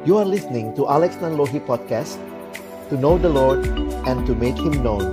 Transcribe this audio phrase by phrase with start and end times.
[0.00, 2.16] You are listening to Alex Nanlohi Podcast
[2.88, 3.68] To know the Lord
[4.08, 5.04] and to make Him known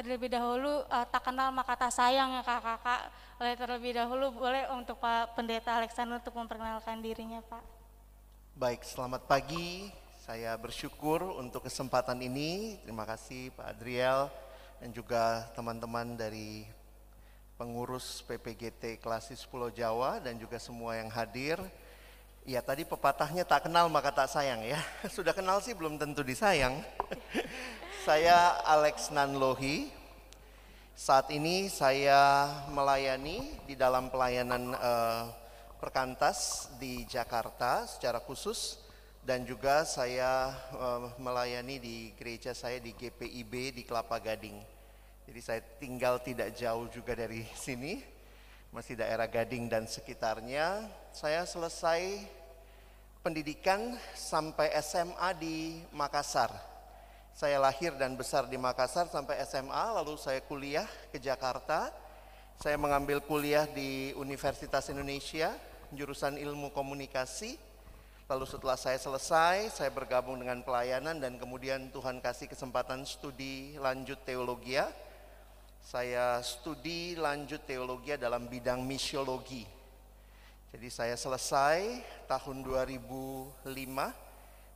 [0.00, 4.96] Terlebih dahulu uh, tak kenal maka tak sayang ya kakak-kakak Oleh terlebih dahulu boleh untuk
[4.96, 7.60] Pak Pendeta Alexander untuk memperkenalkan dirinya Pak
[8.56, 9.92] Baik, selamat pagi.
[10.24, 12.80] Saya bersyukur untuk kesempatan ini.
[12.80, 14.32] Terima kasih Pak Adriel
[14.80, 16.77] dan juga teman-teman dari
[17.58, 21.58] pengurus PPGT Klasis Pulau Jawa dan juga semua yang hadir.
[22.46, 24.78] Ya tadi pepatahnya tak kenal maka tak sayang ya.
[25.16, 26.78] Sudah kenal sih belum tentu disayang.
[28.06, 29.90] saya Alex Nanlohi.
[30.94, 35.24] Saat ini saya melayani di dalam pelayanan eh,
[35.82, 38.82] perkantas di Jakarta secara khusus
[39.22, 44.77] dan juga saya eh, melayani di gereja saya di GPIB di Kelapa Gading.
[45.28, 48.00] Jadi saya tinggal tidak jauh juga dari sini,
[48.72, 50.88] masih daerah Gading dan sekitarnya.
[51.12, 52.24] Saya selesai
[53.20, 56.48] pendidikan sampai SMA di Makassar.
[57.36, 61.92] Saya lahir dan besar di Makassar sampai SMA, lalu saya kuliah ke Jakarta.
[62.56, 65.52] Saya mengambil kuliah di Universitas Indonesia,
[65.92, 67.60] jurusan ilmu komunikasi.
[68.32, 74.24] Lalu setelah saya selesai, saya bergabung dengan pelayanan dan kemudian Tuhan kasih kesempatan studi lanjut
[74.24, 74.80] teologi.
[75.88, 79.64] Saya studi lanjut teologi dalam bidang misiologi.
[80.68, 83.64] Jadi saya selesai tahun 2005,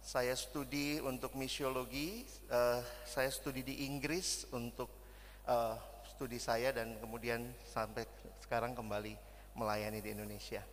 [0.01, 4.89] saya studi untuk misiologi, uh, saya studi di Inggris untuk
[5.45, 5.77] uh,
[6.09, 8.09] studi saya dan kemudian sampai
[8.41, 9.13] sekarang kembali
[9.53, 10.65] melayani di Indonesia.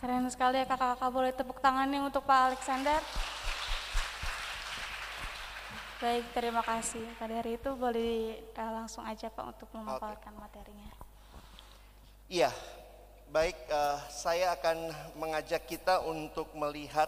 [0.00, 3.04] Keren sekali ya kakak-kakak boleh tepuk tangannya untuk Pak Alexander.
[6.02, 7.06] Baik, terima kasih.
[7.14, 10.90] Pada hari itu boleh uh, langsung aja Pak untuk memaparkan materinya.
[12.26, 12.50] Iya,
[13.30, 13.54] baik.
[13.70, 17.06] Uh, saya akan mengajak kita untuk melihat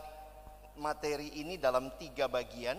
[0.78, 2.78] materi ini dalam tiga bagian.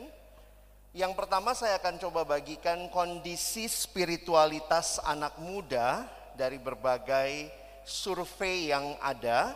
[0.95, 6.07] Yang pertama saya akan coba bagikan kondisi spiritualitas anak muda
[6.39, 7.51] dari berbagai
[7.83, 9.51] survei yang ada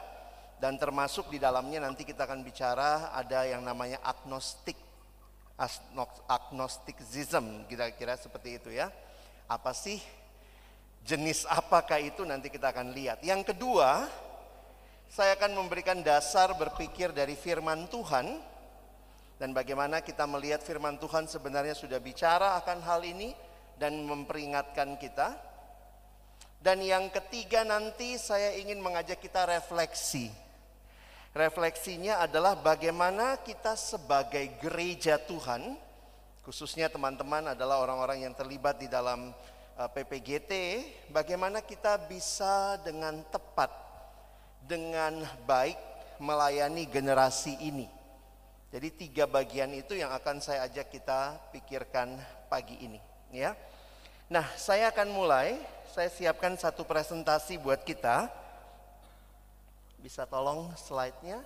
[0.59, 4.88] dan termasuk di dalamnya nanti kita akan bicara ada yang namanya agnostik
[6.27, 8.87] agnosticism kira-kira seperti itu ya.
[9.51, 9.99] Apa sih
[11.03, 13.19] jenis apakah itu nanti kita akan lihat.
[13.25, 14.07] Yang kedua,
[15.09, 18.39] saya akan memberikan dasar berpikir dari firman Tuhan
[19.39, 23.31] dan bagaimana kita melihat firman Tuhan sebenarnya sudah bicara akan hal ini
[23.79, 25.33] dan memperingatkan kita.
[26.59, 30.48] Dan yang ketiga nanti saya ingin mengajak kita refleksi.
[31.29, 35.77] Refleksinya adalah bagaimana kita sebagai gereja Tuhan,
[36.41, 39.29] khususnya teman-teman adalah orang-orang yang terlibat di dalam
[39.77, 40.81] uh, PPGT,
[41.13, 43.69] bagaimana kita bisa dengan tepat,
[44.65, 45.77] dengan baik
[46.17, 47.85] melayani generasi ini.
[48.73, 52.17] Jadi tiga bagian itu yang akan saya ajak kita pikirkan
[52.49, 52.97] pagi ini,
[53.29, 53.53] ya.
[54.29, 55.57] Nah, saya akan mulai.
[55.89, 58.29] Saya siapkan satu presentasi buat kita.
[59.99, 61.43] Bisa tolong slide-nya?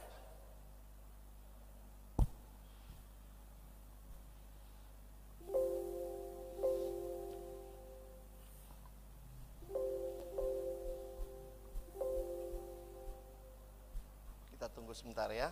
[14.53, 15.49] Kita tunggu sebentar ya.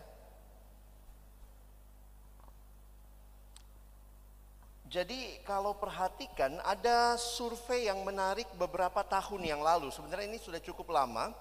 [4.91, 9.88] Jadi kalau perhatikan ada survei yang menarik beberapa tahun yang lalu.
[9.88, 11.31] Sebenarnya ini sudah cukup lama.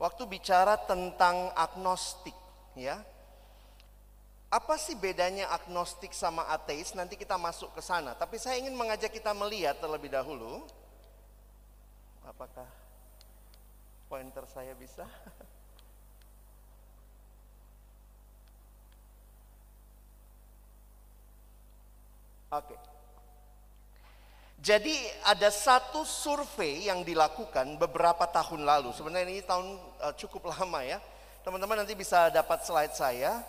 [0.00, 2.32] Waktu bicara tentang agnostik,
[2.72, 3.04] ya.
[4.48, 6.96] Apa sih bedanya agnostik sama ateis?
[6.96, 8.16] Nanti kita masuk ke sana.
[8.16, 10.64] Tapi saya ingin mengajak kita melihat terlebih dahulu.
[12.24, 12.64] Apakah
[14.08, 15.04] pointer saya bisa?
[22.58, 22.99] Oke.
[24.60, 24.92] Jadi
[25.24, 28.92] ada satu survei yang dilakukan beberapa tahun lalu.
[28.92, 31.00] Sebenarnya ini tahun uh, cukup lama ya.
[31.40, 33.40] Teman-teman nanti bisa dapat slide saya.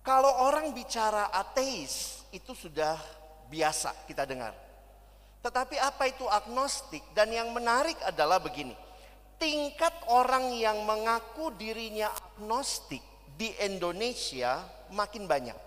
[0.00, 2.96] Kalau orang bicara ateis itu sudah
[3.52, 4.56] biasa kita dengar.
[5.44, 8.72] Tetapi apa itu agnostik dan yang menarik adalah begini.
[9.36, 13.04] Tingkat orang yang mengaku dirinya agnostik
[13.36, 15.58] di Indonesia makin banyak.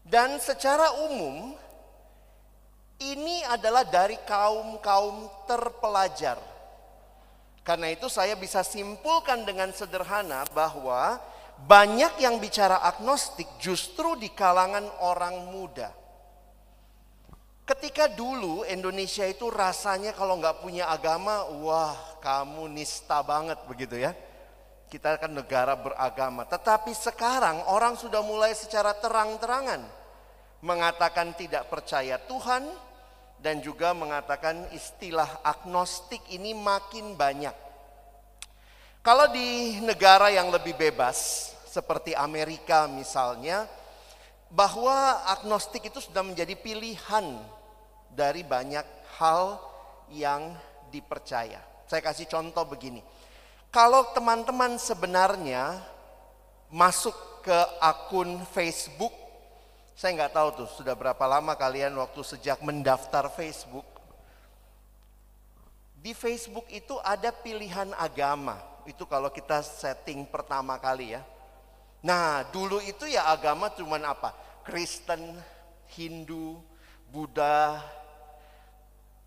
[0.00, 1.67] Dan secara umum
[2.98, 6.38] ini adalah dari kaum-kaum terpelajar.
[7.62, 11.20] Karena itu saya bisa simpulkan dengan sederhana bahwa
[11.68, 15.92] banyak yang bicara agnostik justru di kalangan orang muda.
[17.68, 21.92] Ketika dulu Indonesia itu rasanya kalau nggak punya agama, wah
[22.24, 24.16] kamu nista banget begitu ya.
[24.88, 26.48] Kita kan negara beragama.
[26.48, 29.97] Tetapi sekarang orang sudah mulai secara terang-terangan
[30.62, 32.66] mengatakan tidak percaya Tuhan
[33.38, 37.54] dan juga mengatakan istilah agnostik ini makin banyak.
[38.98, 43.70] Kalau di negara yang lebih bebas seperti Amerika misalnya,
[44.50, 47.36] bahwa agnostik itu sudah menjadi pilihan
[48.10, 48.84] dari banyak
[49.20, 49.60] hal
[50.10, 50.56] yang
[50.88, 51.60] dipercaya.
[51.86, 53.04] Saya kasih contoh begini.
[53.68, 55.76] Kalau teman-teman sebenarnya
[56.72, 57.12] masuk
[57.44, 59.12] ke akun Facebook,
[59.98, 63.82] saya nggak tahu tuh sudah berapa lama kalian waktu sejak mendaftar Facebook.
[65.98, 68.62] Di Facebook itu ada pilihan agama.
[68.86, 71.26] Itu kalau kita setting pertama kali ya.
[72.06, 74.30] Nah dulu itu ya agama cuman apa?
[74.62, 75.34] Kristen,
[75.90, 76.62] Hindu,
[77.10, 77.82] Buddha,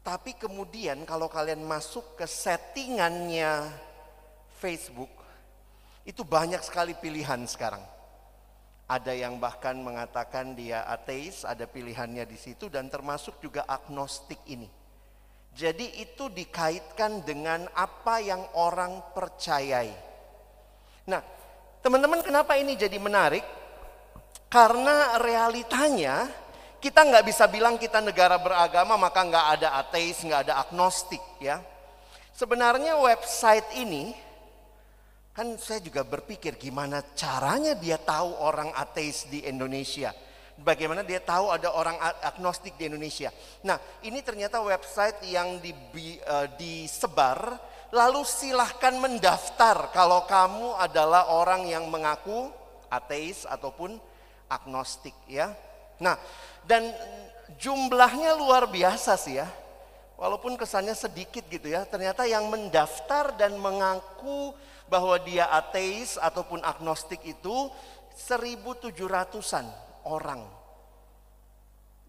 [0.08, 3.68] tapi kemudian kalau kalian masuk ke settingannya
[4.56, 5.12] Facebook,
[6.08, 7.84] itu banyak sekali pilihan sekarang.
[8.92, 14.68] Ada yang bahkan mengatakan dia ateis, ada pilihannya di situ dan termasuk juga agnostik ini.
[15.56, 19.96] Jadi itu dikaitkan dengan apa yang orang percayai.
[21.08, 21.24] Nah,
[21.80, 23.44] teman-teman kenapa ini jadi menarik?
[24.52, 26.28] Karena realitanya
[26.84, 31.64] kita nggak bisa bilang kita negara beragama maka nggak ada ateis, nggak ada agnostik ya.
[32.36, 34.12] Sebenarnya website ini
[35.42, 40.14] kan saya juga berpikir gimana caranya dia tahu orang ateis di Indonesia.
[40.62, 43.34] Bagaimana dia tahu ada orang agnostik di Indonesia.
[43.66, 45.74] Nah ini ternyata website yang di,
[46.30, 47.58] uh, disebar
[47.90, 52.54] lalu silahkan mendaftar kalau kamu adalah orang yang mengaku
[52.94, 53.98] ateis ataupun
[54.46, 55.58] agnostik ya.
[55.98, 56.22] Nah
[56.70, 56.86] dan
[57.58, 59.50] jumlahnya luar biasa sih ya.
[60.22, 64.54] Walaupun kesannya sedikit gitu ya, ternyata yang mendaftar dan mengaku
[64.92, 67.72] bahwa dia ateis ataupun agnostik itu
[68.12, 69.72] 1700-an
[70.04, 70.44] orang.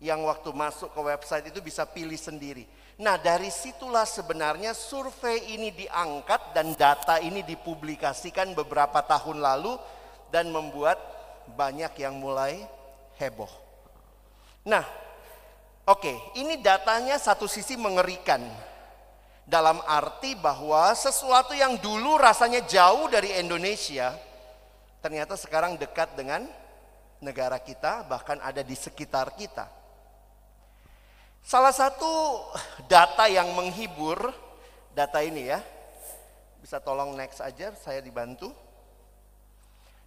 [0.02, 2.66] Yang waktu masuk ke website itu bisa pilih sendiri.
[2.98, 9.78] Nah dari situlah sebenarnya survei ini diangkat dan data ini dipublikasikan beberapa tahun lalu
[10.34, 10.98] dan membuat
[11.54, 12.66] banyak yang mulai
[13.22, 13.50] heboh.
[14.66, 14.82] Nah,
[15.86, 18.42] oke, okay, ini datanya satu sisi mengerikan.
[19.42, 24.14] Dalam arti bahwa sesuatu yang dulu rasanya jauh dari Indonesia,
[25.02, 26.46] ternyata sekarang dekat dengan
[27.18, 29.66] negara kita, bahkan ada di sekitar kita.
[31.42, 32.38] Salah satu
[32.86, 34.30] data yang menghibur,
[34.94, 35.58] data ini ya,
[36.62, 38.54] bisa tolong next aja, saya dibantu.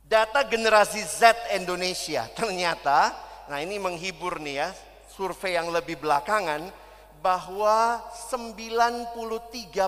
[0.07, 4.69] Data generasi Z Indonesia, ternyata Nah ini menghibur nih ya,
[5.13, 6.65] survei yang lebih belakangan
[7.25, 9.17] bahwa 93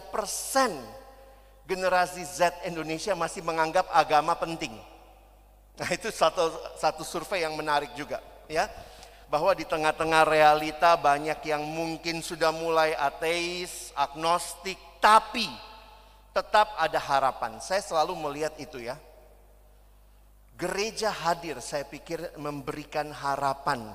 [0.09, 0.73] persen
[1.69, 4.73] generasi Z Indonesia masih menganggap agama penting.
[5.77, 6.49] Nah itu satu,
[6.81, 8.17] satu survei yang menarik juga
[8.49, 8.65] ya.
[9.29, 15.45] Bahwa di tengah-tengah realita banyak yang mungkin sudah mulai ateis, agnostik, tapi
[16.33, 17.61] tetap ada harapan.
[17.61, 18.97] Saya selalu melihat itu ya
[20.57, 23.93] Gereja hadir saya pikir memberikan harapan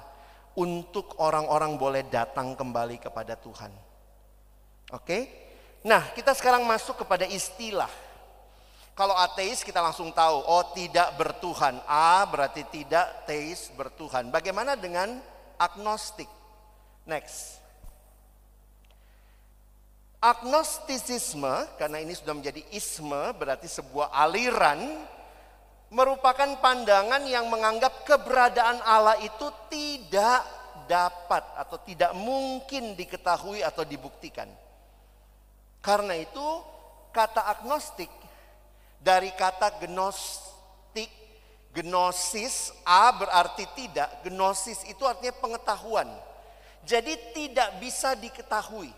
[0.59, 3.73] untuk orang-orang boleh datang kembali kepada Tuhan.
[4.93, 5.19] Oke?
[5.83, 7.91] Nah, kita sekarang masuk kepada istilah.
[8.93, 11.81] Kalau ateis kita langsung tahu, oh tidak bertuhan.
[11.89, 14.29] A berarti tidak teis bertuhan.
[14.29, 15.17] Bagaimana dengan
[15.57, 16.29] agnostik?
[17.09, 17.59] Next.
[20.23, 24.79] Agnostisisme, karena ini sudah menjadi isme, berarti sebuah aliran
[25.93, 30.41] merupakan pandangan yang menganggap keberadaan Allah itu tidak
[30.89, 34.49] dapat atau tidak mungkin diketahui atau dibuktikan.
[35.85, 36.47] Karena itu
[37.13, 38.09] kata agnostik
[39.05, 41.13] dari kata gnostik,
[41.77, 46.09] gnosis, A berarti tidak, gnosis itu artinya pengetahuan.
[46.89, 48.91] Jadi tidak bisa diketahui.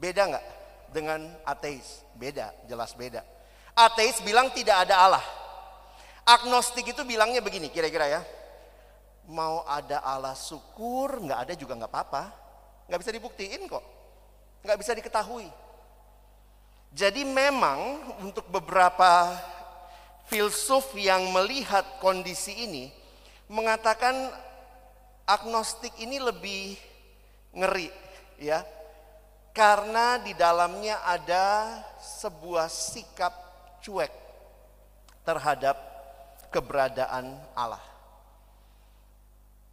[0.00, 0.46] Beda nggak
[0.96, 2.00] dengan ateis?
[2.16, 3.35] Beda, jelas beda.
[3.76, 5.24] Ateis bilang tidak ada Allah.
[6.24, 8.22] Agnostik itu bilangnya begini kira-kira ya.
[9.28, 12.22] Mau ada Allah syukur, nggak ada juga nggak apa-apa.
[12.88, 13.84] Nggak bisa dibuktiin kok.
[14.64, 15.52] Nggak bisa diketahui.
[16.96, 19.36] Jadi memang untuk beberapa
[20.24, 22.88] filsuf yang melihat kondisi ini
[23.52, 24.32] mengatakan
[25.28, 26.74] agnostik ini lebih
[27.54, 27.92] ngeri
[28.42, 28.64] ya
[29.54, 33.45] karena di dalamnya ada sebuah sikap
[33.86, 34.10] cuek
[35.22, 35.78] terhadap
[36.50, 37.82] keberadaan Allah.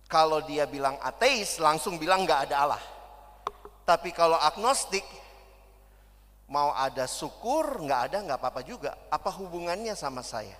[0.06, 2.84] kalau dia bilang ateis langsung bilang nggak ada Allah.
[3.82, 5.02] Tapi kalau agnostik
[6.46, 8.94] mau ada syukur nggak ada nggak apa-apa juga.
[9.10, 10.54] Apa hubungannya sama saya?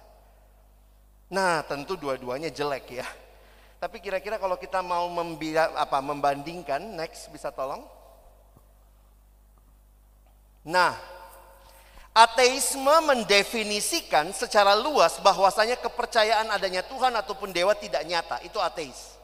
[1.30, 3.06] Nah tentu dua-duanya jelek ya.
[3.78, 7.84] Tapi kira-kira kalau kita mau membila, apa, membandingkan, next bisa tolong?
[10.64, 10.96] Nah,
[12.14, 18.38] ateisme mendefinisikan secara luas bahwasanya kepercayaan adanya Tuhan ataupun dewa tidak nyata.
[18.46, 19.18] Itu ateis.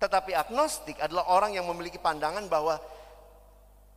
[0.00, 2.80] Tetapi agnostik adalah orang yang memiliki pandangan bahwa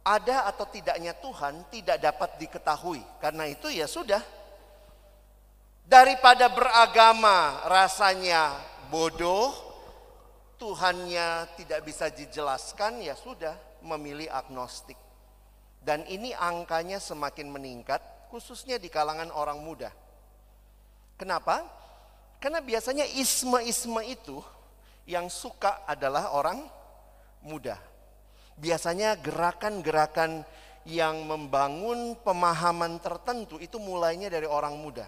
[0.04, 3.00] ada atau tidaknya Tuhan tidak dapat diketahui.
[3.24, 4.20] Karena itu ya sudah.
[5.88, 8.56] Daripada beragama rasanya
[8.92, 9.52] bodoh,
[10.60, 14.96] Tuhannya tidak bisa dijelaskan, ya sudah memilih agnostik.
[15.84, 18.00] Dan ini angkanya semakin meningkat,
[18.32, 19.92] khususnya di kalangan orang muda.
[21.20, 21.68] Kenapa?
[22.40, 24.40] Karena biasanya isme-isme itu
[25.04, 26.64] yang suka adalah orang
[27.44, 27.76] muda.
[28.56, 30.48] Biasanya gerakan-gerakan
[30.84, 35.08] yang membangun pemahaman tertentu itu mulainya dari orang muda.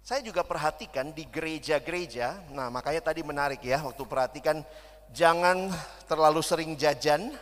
[0.00, 4.64] Saya juga perhatikan di gereja-gereja, nah makanya tadi menarik ya waktu perhatikan
[5.12, 5.68] jangan
[6.08, 7.34] terlalu sering jajan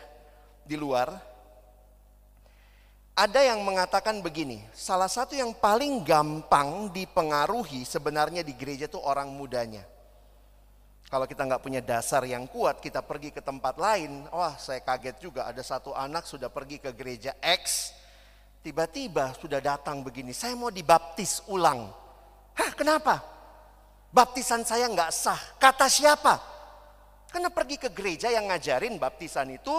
[0.66, 1.27] di luar.
[3.18, 9.26] Ada yang mengatakan begini, salah satu yang paling gampang dipengaruhi sebenarnya di gereja itu orang
[9.34, 9.82] mudanya.
[11.10, 14.22] Kalau kita nggak punya dasar yang kuat, kita pergi ke tempat lain.
[14.30, 17.90] Wah, saya kaget juga ada satu anak sudah pergi ke gereja X,
[18.62, 21.90] tiba-tiba sudah datang begini, saya mau dibaptis ulang.
[22.54, 23.18] Hah kenapa?
[24.14, 25.58] Baptisan saya nggak sah.
[25.58, 26.38] Kata siapa?
[27.34, 29.74] Karena pergi ke gereja yang ngajarin baptisan itu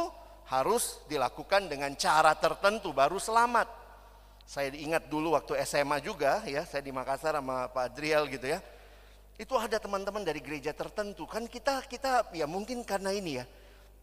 [0.50, 3.70] harus dilakukan dengan cara tertentu baru selamat.
[4.50, 8.60] Saya ingat dulu waktu SMA juga ya, saya di Makassar sama Pak Adriel gitu ya.
[9.38, 11.30] Itu ada teman-teman dari gereja tertentu.
[11.30, 13.46] Kan kita kita ya mungkin karena ini ya.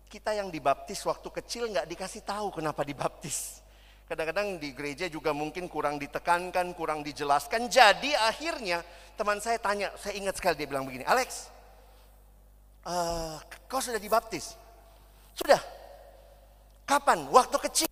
[0.07, 3.59] Kita yang dibaptis waktu kecil nggak dikasih tahu kenapa dibaptis.
[4.07, 7.67] Kadang-kadang di gereja juga mungkin kurang ditekankan, kurang dijelaskan.
[7.67, 8.87] Jadi akhirnya
[9.19, 11.51] teman saya tanya, saya ingat sekali dia bilang begini, Alex,
[12.87, 13.35] uh,
[13.67, 14.55] kau sudah dibaptis?
[15.35, 15.76] Sudah.
[16.87, 17.27] Kapan?
[17.35, 17.91] Waktu kecil.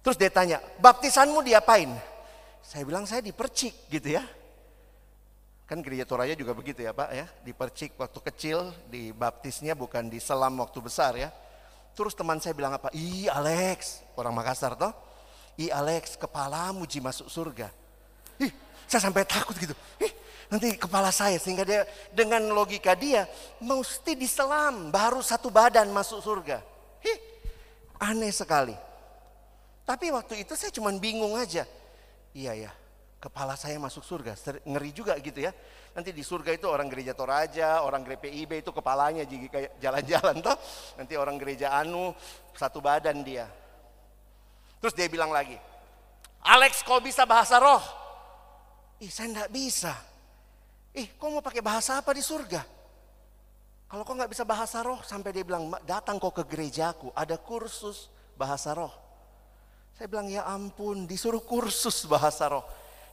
[0.00, 1.92] Terus dia tanya, baptisanmu diapain?
[2.64, 4.24] Saya bilang saya dipercik gitu ya.
[5.66, 7.26] Kan gereja Toraya juga begitu ya Pak ya.
[7.46, 11.28] Dipercik waktu kecil, dibaptisnya bukan diselam waktu besar ya.
[11.94, 12.90] Terus teman saya bilang apa?
[12.94, 14.94] Ih Alex, orang Makassar toh.
[15.58, 17.70] Ih Alex, kepalamu ji masuk surga.
[18.40, 18.50] Ih,
[18.90, 19.74] saya sampai takut gitu.
[20.02, 20.10] Ih,
[20.50, 23.30] nanti kepala saya sehingga dia dengan logika dia
[23.62, 26.58] mesti diselam baru satu badan masuk surga.
[27.06, 27.29] Ih,
[28.00, 28.74] aneh sekali.
[29.84, 31.68] Tapi waktu itu saya cuma bingung aja.
[32.32, 32.72] Iya ya,
[33.20, 34.34] kepala saya masuk surga.
[34.64, 35.52] Ngeri juga gitu ya.
[35.92, 40.36] Nanti di surga itu orang gereja Toraja, orang gereja PIB itu kepalanya jadi kayak jalan-jalan
[40.40, 40.56] toh.
[40.96, 42.14] Nanti orang gereja Anu
[42.56, 43.50] satu badan dia.
[44.80, 45.60] Terus dia bilang lagi,
[46.40, 47.82] Alex kau bisa bahasa roh?
[49.02, 49.92] Ih saya enggak bisa.
[50.96, 52.79] Ih kau mau pakai bahasa apa di surga?
[53.90, 58.06] Kalau kau nggak bisa bahasa roh, sampai dia bilang, datang kau ke gerejaku, ada kursus
[58.38, 58.94] bahasa roh.
[59.98, 62.62] Saya bilang, ya ampun, disuruh kursus bahasa roh.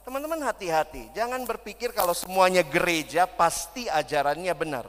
[0.06, 4.86] Teman-teman hati-hati, jangan berpikir kalau semuanya gereja pasti ajarannya benar.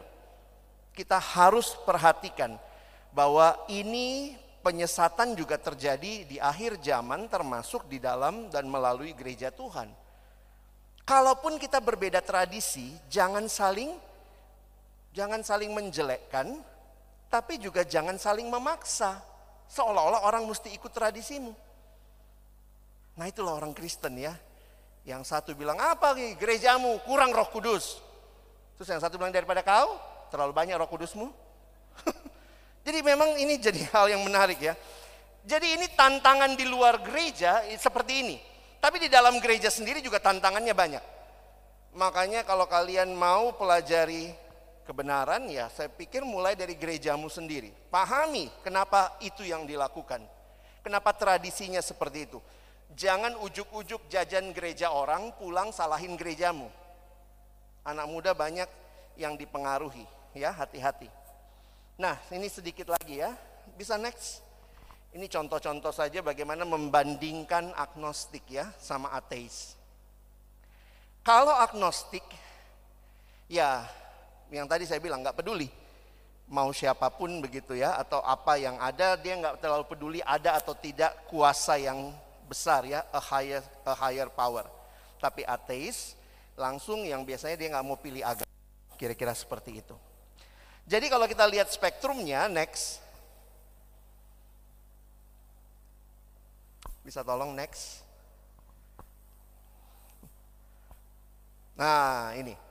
[0.93, 2.62] Kita harus perhatikan
[3.10, 9.89] bahwa ini penyesatan juga terjadi di akhir zaman termasuk di dalam dan melalui gereja Tuhan.
[11.01, 13.89] Kalaupun kita berbeda tradisi, jangan saling
[15.19, 16.63] jangan saling menjelekkan,
[17.27, 19.19] tapi juga jangan saling memaksa.
[19.67, 21.51] Seolah-olah orang mesti ikut tradisimu.
[23.19, 24.31] Nah itulah orang Kristen ya,
[25.03, 27.99] yang satu bilang, apa nih gerejamu kurang roh kudus.
[28.79, 29.99] Terus yang satu bilang, daripada kau
[30.31, 31.27] terlalu banyak roh kudusmu.
[32.88, 34.73] jadi memang ini jadi hal yang menarik ya.
[35.43, 38.38] Jadi ini tantangan di luar gereja seperti ini.
[38.79, 41.03] Tapi di dalam gereja sendiri juga tantangannya banyak.
[41.99, 44.31] Makanya kalau kalian mau pelajari
[44.89, 47.69] kebenaran ya saya pikir mulai dari gerejamu sendiri.
[47.93, 50.25] Pahami kenapa itu yang dilakukan.
[50.81, 52.41] Kenapa tradisinya seperti itu.
[52.98, 56.65] Jangan ujuk-ujuk jajan gereja orang, pulang salahin gerejamu.
[57.86, 58.65] Anak muda banyak
[59.13, 61.05] yang dipengaruhi, ya hati-hati.
[62.01, 63.38] Nah, ini sedikit lagi ya.
[63.77, 64.41] Bisa next.
[65.13, 69.77] Ini contoh-contoh saja bagaimana membandingkan agnostik ya sama ateis.
[71.22, 72.25] Kalau agnostik,
[73.46, 73.86] ya
[74.50, 75.70] yang tadi saya bilang nggak peduli
[76.50, 80.74] mau siapa pun begitu ya atau apa yang ada dia nggak terlalu peduli ada atau
[80.74, 82.10] tidak kuasa yang
[82.50, 84.65] besar ya, a higher a higher power.
[85.22, 86.18] Tapi ateis
[86.58, 88.50] langsung yang biasanya dia nggak mau pilih agama.
[88.98, 89.96] Kira-kira seperti itu.
[90.89, 92.98] Jadi kalau kita lihat spektrumnya, next.
[97.06, 98.01] Bisa tolong next.
[101.77, 102.68] Nah ini.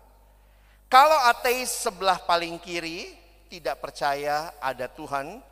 [0.88, 3.12] Kalau ateis sebelah paling kiri
[3.52, 5.45] tidak percaya ada Tuhan.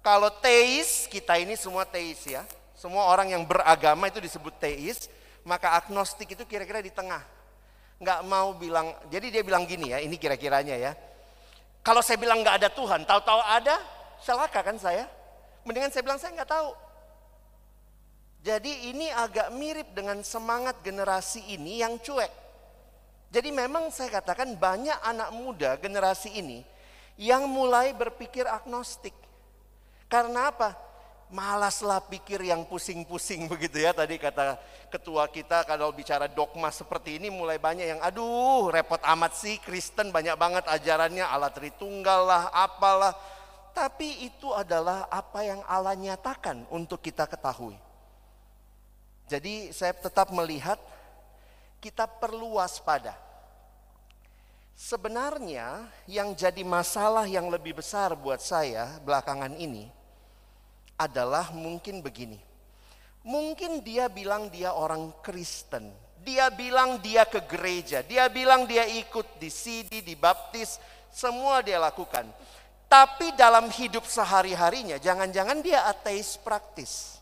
[0.00, 2.40] Kalau teis, kita ini semua teis ya.
[2.72, 5.12] Semua orang yang beragama itu disebut teis.
[5.44, 7.20] Maka agnostik itu kira-kira di tengah.
[8.00, 10.92] Nggak mau bilang, jadi dia bilang gini ya, ini kira-kiranya ya.
[11.84, 13.76] Kalau saya bilang nggak ada Tuhan, tahu-tahu ada,
[14.24, 15.04] celaka kan saya.
[15.68, 16.70] Mendingan saya bilang saya nggak tahu.
[18.40, 22.47] Jadi ini agak mirip dengan semangat generasi ini yang cuek.
[23.28, 26.64] Jadi memang saya katakan banyak anak muda generasi ini
[27.20, 29.12] yang mulai berpikir agnostik.
[30.08, 30.72] Karena apa?
[31.28, 33.92] Malaslah pikir yang pusing-pusing begitu ya.
[33.92, 34.56] Tadi kata
[34.88, 40.08] ketua kita kalau bicara dogma seperti ini mulai banyak yang aduh repot amat sih Kristen
[40.08, 43.12] banyak banget ajarannya Allah Tritunggal lah apalah.
[43.76, 47.76] Tapi itu adalah apa yang Allah nyatakan untuk kita ketahui.
[49.28, 50.80] Jadi saya tetap melihat
[51.78, 53.14] kita perlu waspada.
[54.78, 59.90] Sebenarnya yang jadi masalah yang lebih besar buat saya belakangan ini
[60.94, 62.38] adalah mungkin begini.
[63.26, 65.90] Mungkin dia bilang dia orang Kristen.
[66.22, 68.06] Dia bilang dia ke gereja.
[68.06, 70.78] Dia bilang dia ikut di CD, di baptis.
[71.10, 72.26] Semua dia lakukan.
[72.86, 77.17] Tapi dalam hidup sehari-harinya jangan-jangan dia ateis praktis.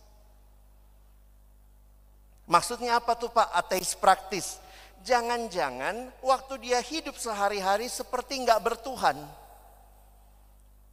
[2.47, 4.63] Maksudnya apa tuh Pak ateis praktis?
[5.03, 9.19] Jangan-jangan waktu dia hidup sehari-hari seperti nggak bertuhan.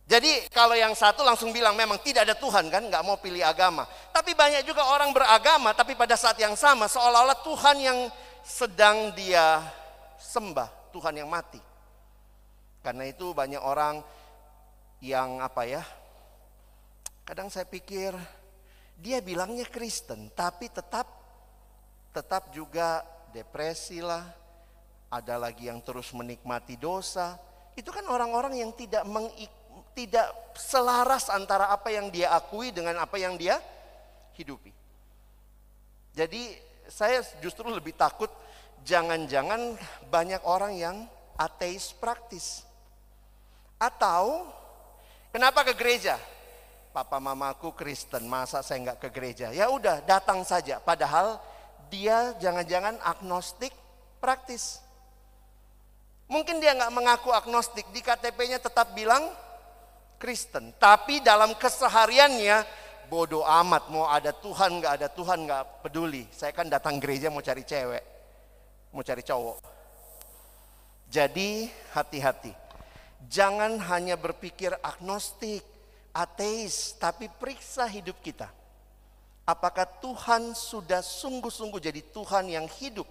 [0.03, 3.87] Jadi kalau yang satu langsung bilang memang tidak ada Tuhan kan, nggak mau pilih agama.
[4.11, 7.99] Tapi banyak juga orang beragama, tapi pada saat yang sama seolah-olah Tuhan yang
[8.43, 9.63] sedang dia
[10.19, 11.61] sembah, Tuhan yang mati.
[12.83, 14.03] Karena itu banyak orang
[14.99, 15.81] yang apa ya,
[17.23, 18.11] kadang saya pikir
[18.99, 21.22] dia bilangnya Kristen, tapi tetap
[22.13, 23.01] tetap juga
[23.33, 24.21] depresi lah,
[25.09, 27.35] ada lagi yang terus menikmati dosa.
[27.73, 29.49] Itu kan orang-orang yang tidak mengik,
[29.97, 33.57] tidak selaras antara apa yang dia akui dengan apa yang dia
[34.37, 34.69] hidupi.
[36.13, 36.53] Jadi
[36.85, 38.29] saya justru lebih takut
[38.85, 39.73] jangan-jangan
[40.13, 40.97] banyak orang yang
[41.33, 42.61] ateis praktis.
[43.81, 44.45] Atau
[45.33, 46.21] kenapa ke gereja?
[46.93, 49.49] Papa mamaku Kristen, masa saya nggak ke gereja?
[49.49, 50.77] Ya udah datang saja.
[50.77, 51.41] Padahal
[51.93, 53.69] dia jangan-jangan agnostik
[54.17, 54.81] praktis.
[56.25, 59.29] Mungkin dia nggak mengaku agnostik, di KTP-nya tetap bilang
[60.17, 60.73] Kristen.
[60.81, 62.65] Tapi dalam kesehariannya
[63.05, 66.25] bodoh amat, mau ada Tuhan nggak ada Tuhan nggak peduli.
[66.33, 68.03] Saya kan datang gereja mau cari cewek,
[68.89, 69.57] mau cari cowok.
[71.13, 72.49] Jadi hati-hati.
[73.29, 75.61] Jangan hanya berpikir agnostik,
[76.09, 78.62] ateis, tapi periksa hidup kita
[79.43, 83.07] Apakah Tuhan sudah sungguh-sungguh jadi Tuhan yang hidup,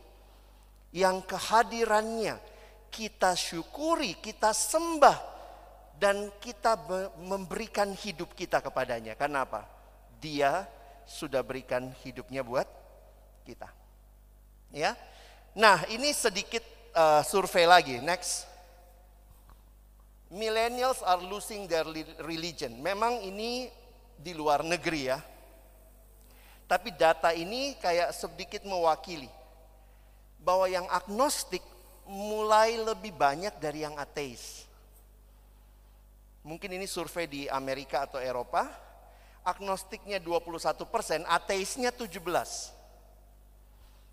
[0.89, 2.41] yang kehadirannya
[2.89, 5.19] kita syukuri, kita sembah,
[6.01, 6.81] dan kita
[7.21, 9.13] memberikan hidup kita kepadanya.
[9.13, 9.69] Karena apa?
[10.25, 10.65] Dia
[11.05, 12.65] sudah berikan hidupnya buat
[13.45, 13.69] kita.
[14.73, 14.97] Ya.
[15.53, 16.65] Nah, ini sedikit
[16.97, 18.01] uh, survei lagi.
[18.01, 18.49] Next.
[20.33, 21.85] Millennials are losing their
[22.25, 22.81] religion.
[22.81, 23.69] Memang ini
[24.17, 25.21] di luar negeri ya
[26.71, 29.29] tapi data ini kayak sedikit mewakili
[30.43, 31.63] bahwa yang agnostik
[32.07, 34.67] mulai lebih banyak dari yang ateis.
[36.43, 38.67] Mungkin ini survei di Amerika atau Eropa.
[39.43, 42.19] Agnostiknya 21 persen, ateisnya 17.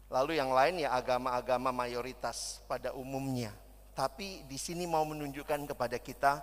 [0.09, 3.53] Lalu yang lain ya agama-agama mayoritas pada umumnya.
[3.93, 6.41] Tapi di sini mau menunjukkan kepada kita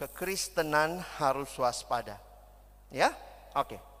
[0.00, 2.16] kekristenan harus waspada.
[2.88, 3.12] Ya?
[3.52, 3.76] Oke.
[3.76, 3.93] Okay.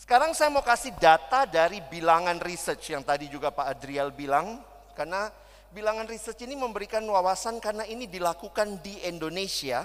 [0.00, 4.64] Sekarang saya mau kasih data dari bilangan research yang tadi juga Pak Adriel bilang.
[4.96, 5.28] Karena
[5.76, 9.84] bilangan research ini memberikan wawasan karena ini dilakukan di Indonesia.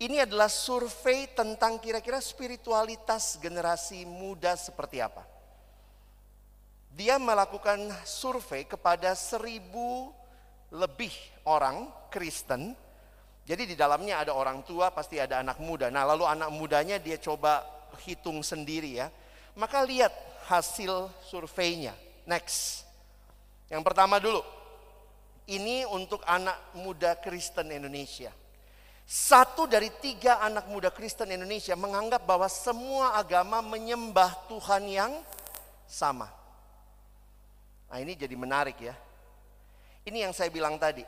[0.00, 5.28] Ini adalah survei tentang kira-kira spiritualitas generasi muda seperti apa.
[6.96, 10.08] Dia melakukan survei kepada seribu
[10.72, 11.12] lebih
[11.44, 12.72] orang Kristen.
[13.44, 15.92] Jadi di dalamnya ada orang tua, pasti ada anak muda.
[15.92, 19.12] Nah lalu anak mudanya dia coba hitung sendiri ya.
[19.52, 20.12] Maka lihat
[20.48, 21.92] hasil surveinya.
[22.24, 22.88] Next.
[23.68, 24.40] Yang pertama dulu.
[25.48, 28.30] Ini untuk anak muda Kristen Indonesia.
[29.02, 35.12] Satu dari tiga anak muda Kristen Indonesia menganggap bahwa semua agama menyembah Tuhan yang
[35.84, 36.30] sama.
[37.90, 38.94] Nah ini jadi menarik ya.
[40.06, 41.04] Ini yang saya bilang tadi.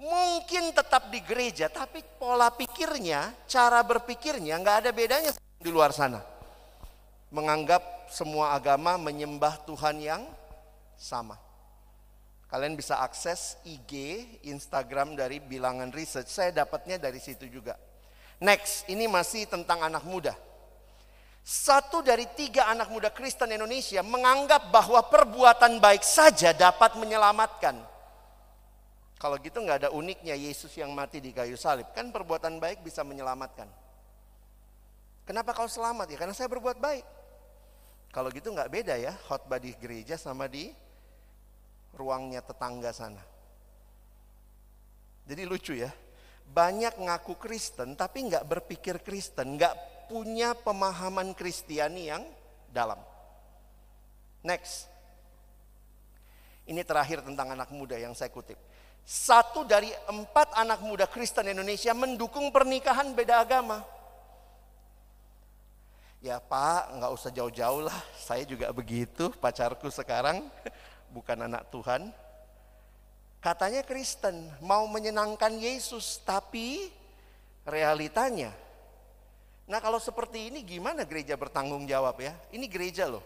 [0.00, 5.30] mungkin tetap di gereja, tapi pola pikirnya, cara berpikirnya nggak ada bedanya
[5.60, 6.24] di luar sana.
[7.30, 10.22] Menganggap semua agama menyembah Tuhan yang
[10.96, 11.36] sama.
[12.50, 16.26] Kalian bisa akses IG, Instagram dari Bilangan Research.
[16.26, 17.78] Saya dapatnya dari situ juga.
[18.42, 20.34] Next, ini masih tentang anak muda.
[21.46, 27.78] Satu dari tiga anak muda Kristen Indonesia menganggap bahwa perbuatan baik saja dapat menyelamatkan.
[29.20, 31.86] Kalau gitu nggak ada uniknya Yesus yang mati di kayu salib.
[31.94, 33.68] Kan perbuatan baik bisa menyelamatkan.
[35.30, 36.18] Kenapa kau selamat ya?
[36.18, 37.06] Karena saya berbuat baik.
[38.10, 40.74] Kalau gitu nggak beda ya khotbah di gereja sama di
[41.94, 43.22] ruangnya tetangga sana.
[45.30, 45.86] Jadi lucu ya.
[46.50, 52.26] Banyak ngaku Kristen tapi nggak berpikir Kristen, nggak punya pemahaman Kristiani yang
[52.74, 52.98] dalam.
[54.42, 54.90] Next.
[56.66, 58.58] Ini terakhir tentang anak muda yang saya kutip.
[59.06, 63.99] Satu dari empat anak muda Kristen Indonesia mendukung pernikahan beda agama.
[66.20, 67.96] Ya pak, nggak usah jauh-jauh lah.
[68.12, 70.44] Saya juga begitu, pacarku sekarang
[71.16, 72.12] bukan anak Tuhan.
[73.40, 76.92] Katanya Kristen, mau menyenangkan Yesus, tapi
[77.64, 78.52] realitanya.
[79.64, 82.36] Nah kalau seperti ini gimana gereja bertanggung jawab ya?
[82.52, 83.24] Ini gereja loh.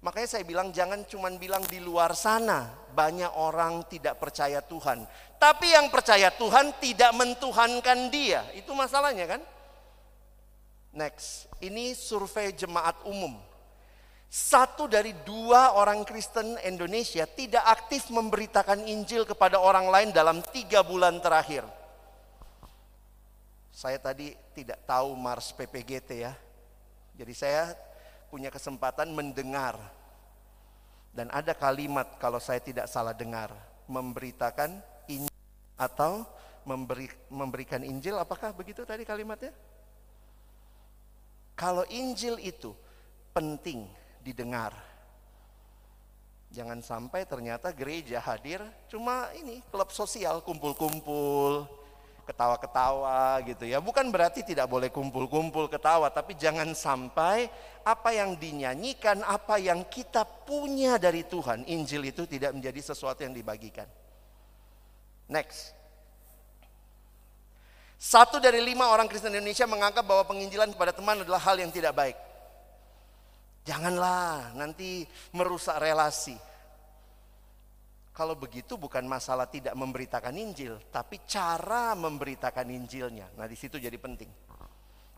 [0.00, 5.04] Makanya saya bilang jangan cuma bilang di luar sana banyak orang tidak percaya Tuhan.
[5.36, 8.48] Tapi yang percaya Tuhan tidak mentuhankan dia.
[8.56, 9.40] Itu masalahnya kan?
[10.94, 13.34] Next, ini survei jemaat umum.
[14.30, 20.86] Satu dari dua orang Kristen Indonesia tidak aktif memberitakan Injil kepada orang lain dalam tiga
[20.86, 21.66] bulan terakhir.
[23.74, 26.34] Saya tadi tidak tahu Mars PPGT ya.
[27.18, 27.74] Jadi saya
[28.30, 29.78] punya kesempatan mendengar.
[31.14, 33.54] Dan ada kalimat kalau saya tidak salah dengar,
[33.86, 35.38] memberitakan Injil
[35.78, 36.26] atau
[36.66, 39.54] memberi, memberikan Injil, apakah begitu tadi kalimatnya?
[41.54, 42.74] Kalau Injil itu
[43.30, 43.86] penting
[44.22, 44.74] didengar.
[46.54, 51.66] Jangan sampai ternyata gereja hadir cuma ini klub sosial kumpul-kumpul,
[52.24, 53.82] ketawa-ketawa gitu ya.
[53.82, 57.50] Bukan berarti tidak boleh kumpul-kumpul ketawa, tapi jangan sampai
[57.82, 63.34] apa yang dinyanyikan, apa yang kita punya dari Tuhan, Injil itu tidak menjadi sesuatu yang
[63.36, 63.86] dibagikan.
[65.26, 65.83] Next.
[67.98, 71.96] Satu dari lima orang Kristen Indonesia menganggap bahwa penginjilan kepada teman adalah hal yang tidak
[71.96, 72.16] baik.
[73.64, 76.36] Janganlah nanti merusak relasi.
[78.14, 83.26] Kalau begitu bukan masalah tidak memberitakan Injil, tapi cara memberitakan Injilnya.
[83.34, 84.30] Nah di situ jadi penting.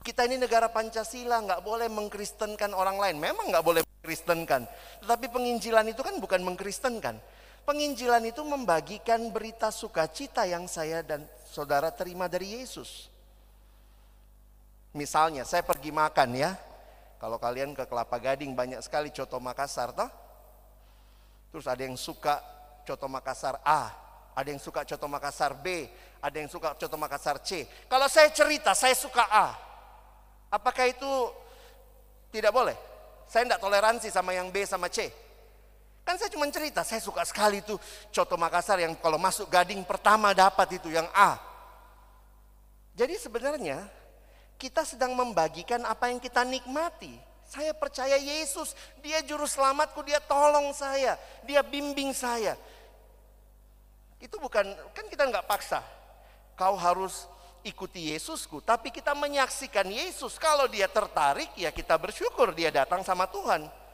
[0.01, 3.19] Kita ini negara Pancasila, nggak boleh mengkristenkan orang lain.
[3.19, 4.65] Memang nggak boleh mengkristenkan.
[5.03, 7.19] Tetapi penginjilan itu kan bukan mengkristenkan.
[7.67, 13.09] Penginjilan itu membagikan berita sukacita yang saya dan saudara terima dari Yesus.
[14.93, 16.53] Misalnya saya pergi makan ya.
[17.17, 20.13] Kalau kalian ke Kelapa Gading banyak sekali coto Makassar toh.
[21.49, 22.45] Terus ada yang suka
[22.85, 23.89] coto Makassar A,
[24.37, 25.89] ada yang suka coto Makassar B,
[26.21, 27.65] ada yang suka coto Makassar C.
[27.89, 29.57] Kalau saya cerita saya suka A,
[30.53, 31.09] apakah itu
[32.29, 32.77] tidak boleh?
[33.25, 35.09] Saya tidak toleransi sama yang B sama C.
[36.07, 37.83] Kan saya cuma cerita, saya suka sekali tuh
[38.15, 41.35] coto Makassar yang kalau masuk gading pertama dapat itu yang A.
[42.95, 43.91] Jadi sebenarnya
[44.55, 47.11] kita sedang membagikan apa yang kita nikmati.
[47.43, 52.55] Saya percaya Yesus, dia juru selamatku, dia tolong saya, dia bimbing saya.
[54.23, 54.63] Itu bukan,
[54.95, 55.83] kan kita nggak paksa.
[56.55, 57.27] Kau harus
[57.67, 60.39] ikuti Yesusku, tapi kita menyaksikan Yesus.
[60.39, 63.86] Kalau dia tertarik, ya kita bersyukur dia datang sama Tuhan.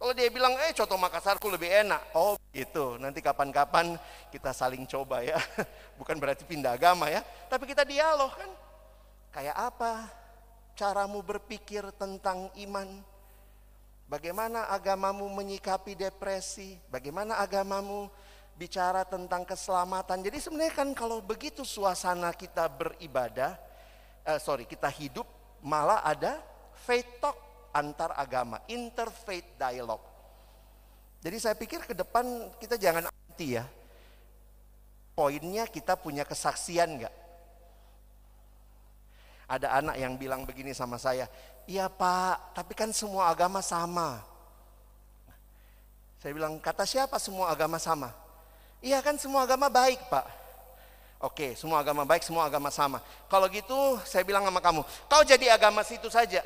[0.00, 2.16] Kalau dia bilang, eh coto Makassarku lebih enak.
[2.16, 4.00] Oh gitu, nanti kapan-kapan
[4.32, 5.36] kita saling coba ya.
[6.00, 7.20] Bukan berarti pindah agama ya,
[7.52, 8.48] tapi kita dialog kan.
[9.28, 10.08] Kayak apa
[10.72, 12.88] caramu berpikir tentang iman?
[14.08, 16.80] Bagaimana agamamu menyikapi depresi?
[16.88, 18.08] Bagaimana agamamu
[18.56, 20.24] bicara tentang keselamatan.
[20.24, 23.52] Jadi sebenarnya kan kalau begitu suasana kita beribadah,
[24.24, 25.28] eh, sorry kita hidup
[25.60, 26.40] malah ada
[26.88, 30.04] faith talk antar agama, interfaith dialogue.
[31.20, 32.24] Jadi saya pikir ke depan
[32.56, 33.64] kita jangan anti ya.
[35.12, 37.14] Poinnya kita punya kesaksian nggak?
[39.50, 41.26] Ada anak yang bilang begini sama saya,
[41.66, 44.22] iya pak, tapi kan semua agama sama.
[46.22, 48.14] Saya bilang, kata siapa semua agama sama?
[48.80, 50.26] Iya kan semua agama baik pak.
[51.20, 53.04] Oke, semua agama baik, semua agama sama.
[53.28, 56.40] Kalau gitu saya bilang sama kamu, kau jadi agama situ saja.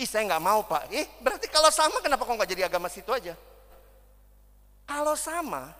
[0.00, 0.88] Ih saya nggak mau pak.
[0.92, 3.36] Ih berarti kalau sama kenapa kau nggak jadi agama situ aja?
[4.88, 5.72] Kalau sama,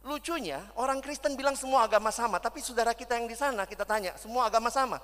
[0.00, 4.16] Lucunya, orang Kristen bilang semua agama sama, tapi saudara kita yang di sana kita tanya,
[4.16, 4.96] semua agama sama.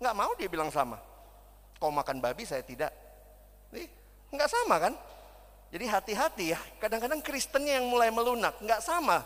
[0.00, 0.96] Nggak mau dia bilang sama.
[1.76, 2.88] Kau makan babi, saya tidak.
[3.68, 3.84] Nih,
[4.32, 4.96] nggak sama kan?
[5.68, 9.20] Jadi hati-hati ya, kadang-kadang Kristennya yang mulai melunak, nggak sama.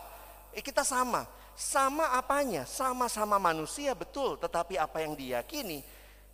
[0.51, 1.23] Eh, kita sama.
[1.55, 2.67] Sama apanya?
[2.67, 4.35] Sama-sama manusia, betul.
[4.35, 5.79] Tetapi apa yang diyakini,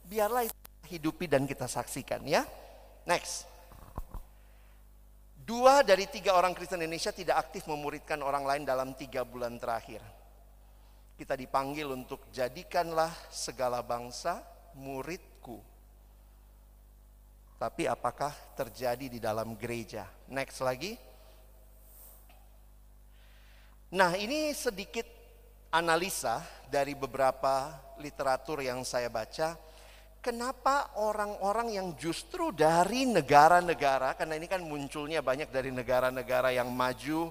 [0.09, 2.45] biarlah itu hidupi dan kita saksikan ya.
[3.05, 3.45] Next.
[5.45, 10.01] Dua dari tiga orang Kristen Indonesia tidak aktif memuridkan orang lain dalam tiga bulan terakhir.
[11.15, 14.41] Kita dipanggil untuk jadikanlah segala bangsa
[14.73, 15.61] muridku.
[17.55, 20.09] Tapi apakah terjadi di dalam gereja?
[20.27, 20.97] Next lagi.
[23.95, 25.05] Nah ini sedikit
[25.71, 27.69] analisa dari beberapa
[28.01, 29.55] literatur yang saya baca
[30.25, 37.29] kenapa orang-orang yang justru dari negara-negara, karena ini kan munculnya banyak dari negara-negara yang maju,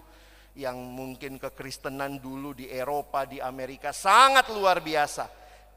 [0.55, 5.27] yang mungkin kekristenan dulu di Eropa, di Amerika sangat luar biasa.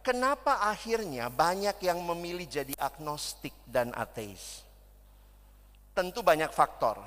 [0.05, 4.61] Kenapa akhirnya banyak yang memilih jadi agnostik dan ateis?
[5.97, 7.01] Tentu banyak faktor,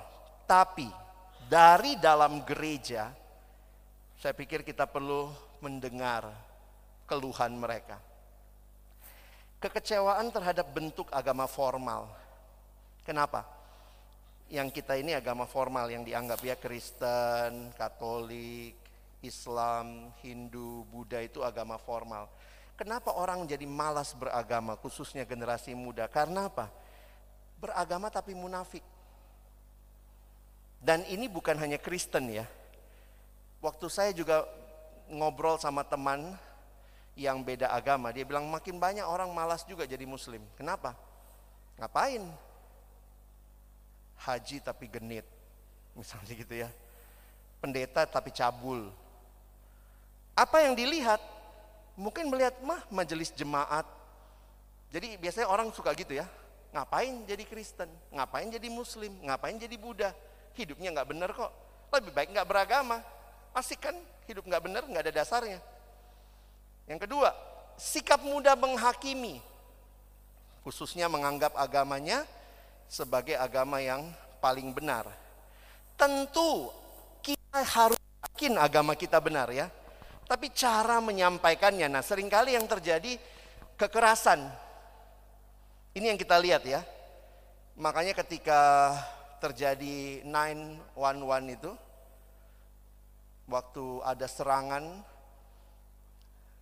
[0.50, 0.90] tapi
[1.46, 3.14] dari dalam gereja,
[4.18, 5.30] saya pikir kita perlu
[5.62, 6.26] mendengar
[7.06, 8.09] keluhan mereka
[9.60, 12.08] kekecewaan terhadap bentuk agama formal.
[13.04, 13.44] Kenapa?
[14.50, 18.74] Yang kita ini agama formal yang dianggap ya Kristen, Katolik,
[19.20, 22.26] Islam, Hindu, Buddha itu agama formal.
[22.74, 26.08] Kenapa orang jadi malas beragama khususnya generasi muda?
[26.08, 26.72] Karena apa?
[27.60, 28.82] Beragama tapi munafik.
[30.80, 32.48] Dan ini bukan hanya Kristen ya.
[33.60, 34.48] Waktu saya juga
[35.12, 36.32] ngobrol sama teman
[37.18, 38.14] yang beda agama.
[38.14, 40.42] Dia bilang makin banyak orang malas juga jadi muslim.
[40.54, 40.94] Kenapa?
[41.80, 42.22] Ngapain?
[44.20, 45.26] Haji tapi genit.
[45.98, 46.68] Misalnya gitu ya.
[47.60, 48.88] Pendeta tapi cabul.
[50.36, 51.20] Apa yang dilihat?
[51.98, 53.84] Mungkin melihat mah majelis jemaat.
[54.90, 56.24] Jadi biasanya orang suka gitu ya.
[56.70, 57.90] Ngapain jadi Kristen?
[58.14, 59.12] Ngapain jadi Muslim?
[59.26, 60.14] Ngapain jadi Buddha?
[60.54, 61.50] Hidupnya nggak benar kok.
[61.90, 63.02] Lebih baik nggak beragama.
[63.50, 63.96] Asik kan?
[64.30, 65.58] Hidup nggak benar, nggak ada dasarnya.
[66.90, 67.30] Yang kedua,
[67.78, 69.38] sikap mudah menghakimi.
[70.66, 72.26] Khususnya menganggap agamanya
[72.90, 74.10] sebagai agama yang
[74.42, 75.06] paling benar.
[75.94, 76.74] Tentu
[77.22, 79.70] kita harus yakin agama kita benar ya.
[80.26, 83.18] Tapi cara menyampaikannya, nah sering kali yang terjadi
[83.78, 84.50] kekerasan.
[85.94, 86.82] Ini yang kita lihat ya.
[87.78, 88.94] Makanya ketika
[89.38, 91.70] terjadi 911 itu,
[93.46, 95.02] waktu ada serangan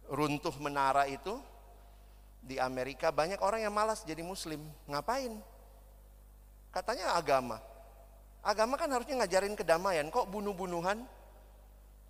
[0.09, 1.37] runtuh menara itu
[2.40, 4.61] di Amerika banyak orang yang malas jadi muslim.
[4.88, 5.37] Ngapain?
[6.73, 7.61] Katanya agama.
[8.40, 11.05] Agama kan harusnya ngajarin kedamaian, kok bunuh-bunuhan?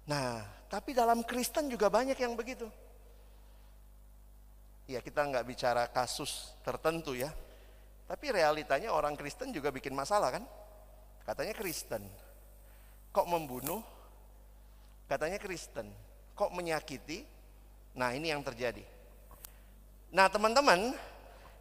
[0.07, 2.69] Nah, tapi dalam Kristen juga banyak yang begitu.
[4.89, 7.29] Ya kita nggak bicara kasus tertentu ya.
[8.09, 10.45] Tapi realitanya orang Kristen juga bikin masalah kan?
[11.29, 12.01] Katanya Kristen.
[13.13, 13.85] Kok membunuh?
[15.05, 15.93] Katanya Kristen.
[16.33, 17.38] Kok menyakiti?
[17.97, 18.85] Nah, ini yang terjadi.
[20.09, 20.97] Nah, teman-teman,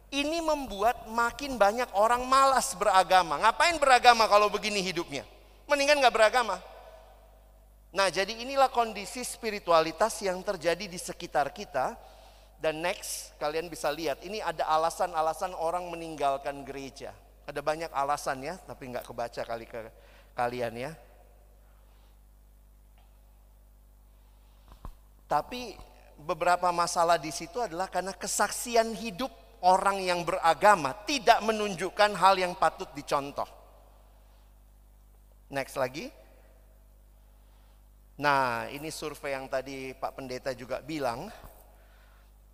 [0.08, 3.36] ini membuat makin banyak orang malas beragama.
[3.44, 5.24] Ngapain beragama kalau begini hidupnya?
[5.68, 6.56] Mendingan nggak beragama.
[7.92, 11.96] Nah, jadi inilah kondisi spiritualitas yang terjadi di sekitar kita.
[12.58, 17.14] Dan next, kalian bisa lihat, ini ada alasan-alasan orang meninggalkan gereja.
[17.46, 19.80] Ada banyak alasan ya, tapi nggak kebaca kali ke
[20.34, 20.92] kalian ya.
[25.28, 25.76] Tapi
[26.18, 29.30] beberapa masalah di situ adalah karena kesaksian hidup
[29.62, 33.46] orang yang beragama tidak menunjukkan hal yang patut dicontoh.
[35.48, 36.12] Next lagi.
[38.18, 41.30] Nah, ini survei yang tadi Pak Pendeta juga bilang.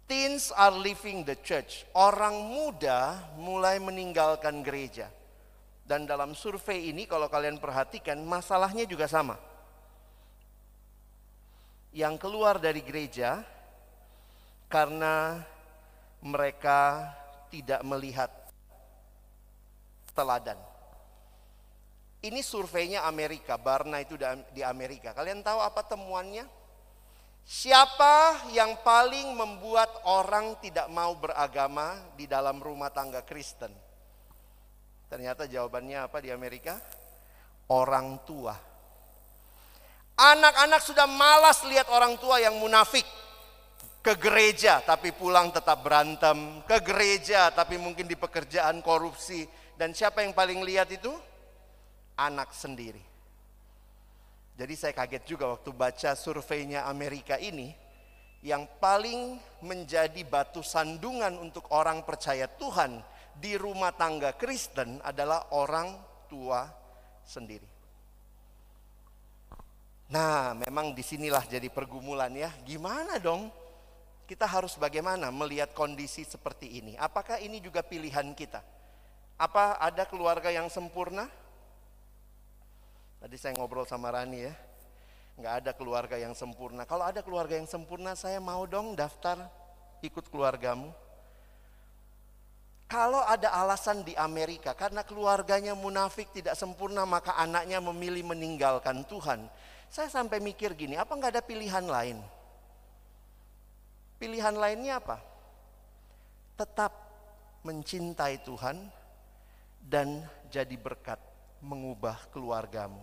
[0.04, 1.88] Teens are leaving the church.
[1.96, 5.08] Orang muda mulai meninggalkan gereja.
[5.84, 9.40] Dan dalam survei ini kalau kalian perhatikan masalahnya juga sama.
[11.96, 13.53] Yang keluar dari gereja
[14.74, 15.38] karena
[16.18, 17.06] mereka
[17.46, 18.26] tidak melihat
[20.18, 20.58] teladan.
[22.26, 24.18] Ini surveinya Amerika, Barna itu
[24.50, 25.14] di Amerika.
[25.14, 26.42] Kalian tahu apa temuannya?
[27.46, 33.70] Siapa yang paling membuat orang tidak mau beragama di dalam rumah tangga Kristen?
[35.06, 36.82] Ternyata jawabannya apa di Amerika?
[37.70, 38.56] Orang tua.
[40.18, 43.04] Anak-anak sudah malas lihat orang tua yang munafik
[44.04, 49.48] ke gereja tapi pulang tetap berantem, ke gereja tapi mungkin di pekerjaan korupsi.
[49.74, 51.10] Dan siapa yang paling lihat itu?
[52.20, 53.00] Anak sendiri.
[54.54, 57.74] Jadi saya kaget juga waktu baca surveinya Amerika ini,
[58.44, 63.02] yang paling menjadi batu sandungan untuk orang percaya Tuhan
[63.34, 65.96] di rumah tangga Kristen adalah orang
[66.30, 66.70] tua
[67.26, 67.66] sendiri.
[70.14, 72.52] Nah, memang di sinilah jadi pergumulan ya.
[72.62, 73.63] Gimana dong?
[74.24, 76.96] Kita harus bagaimana melihat kondisi seperti ini?
[76.96, 78.64] Apakah ini juga pilihan kita?
[79.36, 81.28] Apa ada keluarga yang sempurna?
[83.20, 84.54] Tadi saya ngobrol sama Rani ya,
[85.40, 86.88] nggak ada keluarga yang sempurna.
[86.88, 89.48] Kalau ada keluarga yang sempurna, saya mau dong daftar
[90.00, 90.92] ikut keluargamu.
[92.84, 99.48] Kalau ada alasan di Amerika karena keluarganya munafik tidak sempurna maka anaknya memilih meninggalkan Tuhan.
[99.88, 102.20] Saya sampai mikir gini, apa nggak ada pilihan lain?
[104.18, 105.18] Pilihan lainnya apa?
[106.54, 106.92] Tetap
[107.66, 108.76] mencintai Tuhan
[109.84, 111.18] dan jadi berkat
[111.64, 113.00] mengubah keluargamu.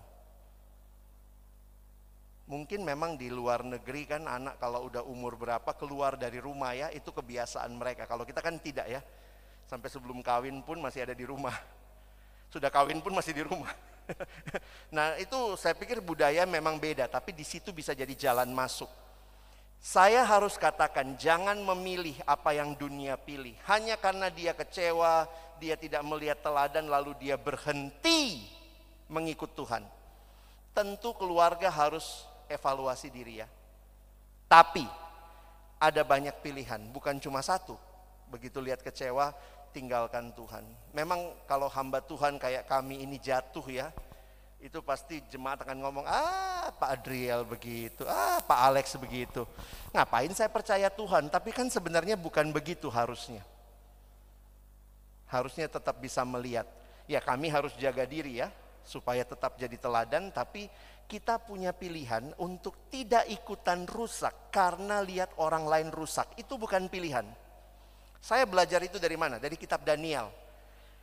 [2.52, 6.88] Mungkin memang di luar negeri kan anak kalau udah umur berapa keluar dari rumah ya
[6.92, 8.04] itu kebiasaan mereka.
[8.06, 9.02] Kalau kita kan tidak ya.
[9.72, 11.56] Sampai sebelum kawin pun masih ada di rumah.
[12.52, 13.72] Sudah kawin pun masih di rumah.
[14.96, 18.92] nah itu saya pikir budaya memang beda tapi di situ bisa jadi jalan masuk.
[19.82, 23.58] Saya harus katakan jangan memilih apa yang dunia pilih.
[23.66, 25.26] Hanya karena dia kecewa,
[25.58, 28.46] dia tidak melihat teladan lalu dia berhenti
[29.10, 29.82] mengikut Tuhan.
[30.78, 33.50] Tentu keluarga harus evaluasi diri ya.
[34.46, 34.86] Tapi
[35.82, 37.74] ada banyak pilihan, bukan cuma satu.
[38.30, 39.34] Begitu lihat kecewa,
[39.74, 40.62] tinggalkan Tuhan.
[40.94, 43.90] Memang kalau hamba Tuhan kayak kami ini jatuh ya,
[44.62, 49.44] itu pasti jemaat akan ngomong, ah Pak Adriel begitu, ah Pak Alex begitu.
[49.90, 51.34] Ngapain saya percaya Tuhan?
[51.34, 53.42] Tapi kan sebenarnya bukan begitu harusnya.
[55.26, 56.70] Harusnya tetap bisa melihat.
[57.10, 58.54] Ya kami harus jaga diri ya,
[58.86, 60.70] supaya tetap jadi teladan, tapi
[61.10, 66.30] kita punya pilihan untuk tidak ikutan rusak karena lihat orang lain rusak.
[66.38, 67.26] Itu bukan pilihan.
[68.22, 69.42] Saya belajar itu dari mana?
[69.42, 70.41] Dari kitab Daniel.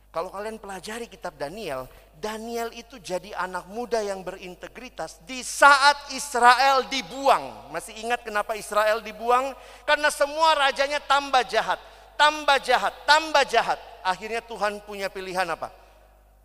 [0.09, 1.85] Kalau kalian pelajari kitab Daniel,
[2.17, 7.69] Daniel itu jadi anak muda yang berintegritas di saat Israel dibuang.
[7.69, 9.53] Masih ingat kenapa Israel dibuang?
[9.85, 11.77] Karena semua rajanya tambah jahat,
[12.17, 13.77] tambah jahat, tambah jahat.
[14.01, 15.69] Akhirnya Tuhan punya pilihan apa?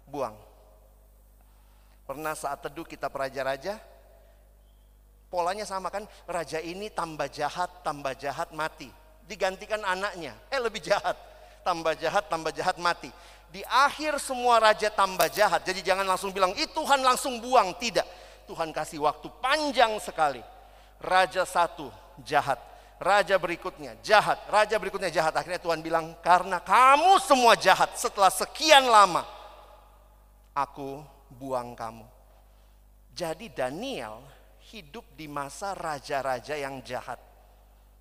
[0.04, 0.36] Buang.
[2.04, 3.80] Pernah saat teduh kita raja-raja,
[5.32, 8.92] polanya sama kan, raja ini tambah jahat, tambah jahat, mati.
[9.24, 11.16] Digantikan anaknya, eh lebih jahat.
[11.64, 13.08] Tambah jahat, tambah jahat, mati.
[13.54, 17.70] Di akhir semua raja tambah jahat, jadi jangan langsung bilang, itu Tuhan langsung buang.
[17.78, 18.02] Tidak,
[18.50, 20.42] Tuhan kasih waktu panjang sekali.
[20.98, 21.86] Raja satu
[22.26, 22.58] jahat,
[22.98, 25.38] raja berikutnya jahat, raja berikutnya jahat.
[25.38, 29.22] Akhirnya Tuhan bilang, karena kamu semua jahat setelah sekian lama,
[30.50, 32.10] aku buang kamu.
[33.14, 34.18] Jadi Daniel
[34.74, 37.22] hidup di masa raja-raja yang jahat.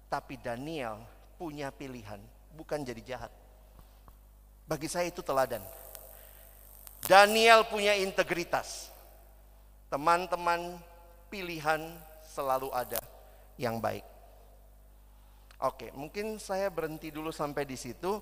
[0.10, 0.98] Tapi Daniel
[1.38, 2.18] punya pilihan,
[2.58, 3.43] bukan jadi jahat.
[4.68, 5.62] Bagi saya itu teladan.
[7.04, 8.88] Daniel punya integritas.
[9.92, 10.80] Teman-teman,
[11.28, 13.00] pilihan selalu ada
[13.60, 14.04] yang baik.
[15.64, 18.20] Oke, mungkin saya berhenti dulu sampai di situ.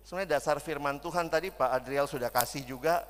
[0.00, 3.04] Sebenarnya dasar firman Tuhan tadi Pak Adriel sudah kasih juga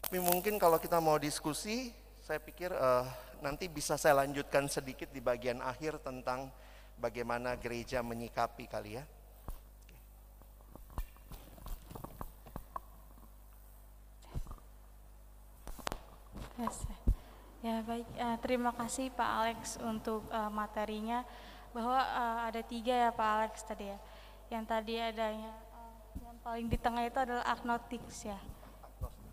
[0.00, 1.92] tapi mungkin kalau kita mau diskusi,
[2.24, 3.04] saya pikir uh,
[3.44, 6.48] nanti bisa saya lanjutkan sedikit di bagian akhir tentang
[6.96, 9.04] bagaimana gereja menyikapi kali ya.
[17.62, 21.22] Ya baik, uh, terima kasih Pak Alex untuk uh, materinya
[21.70, 23.98] bahwa uh, ada tiga ya Pak Alex tadi ya.
[24.50, 28.38] Yang tadi adanya uh, yang paling di tengah itu adalah agnostics ya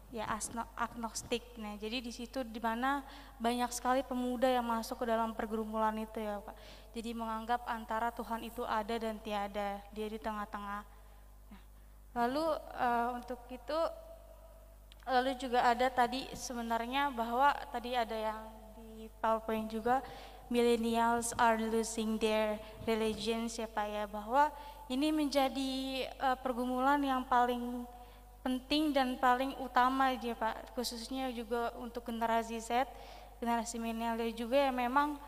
[0.10, 0.26] ya
[0.74, 1.42] agnostik.
[1.62, 3.06] Nah, jadi di situ di mana
[3.38, 6.56] banyak sekali pemuda yang masuk ke dalam pergumulan itu ya, Pak.
[6.98, 10.82] Jadi menganggap antara Tuhan itu ada dan tiada, dia di tengah-tengah.
[11.54, 11.62] Nah,
[12.26, 13.78] lalu uh, untuk itu
[15.10, 18.42] lalu juga ada tadi sebenarnya bahwa tadi ada yang
[18.78, 20.06] di PowerPoint juga
[20.50, 24.54] millennials are losing their religions ya Pak ya bahwa
[24.90, 27.86] ini menjadi uh, pergumulan yang paling
[28.42, 32.90] penting dan paling utama dia Pak, khususnya juga untuk generasi Z,
[33.38, 35.22] generasi milenial juga yang memang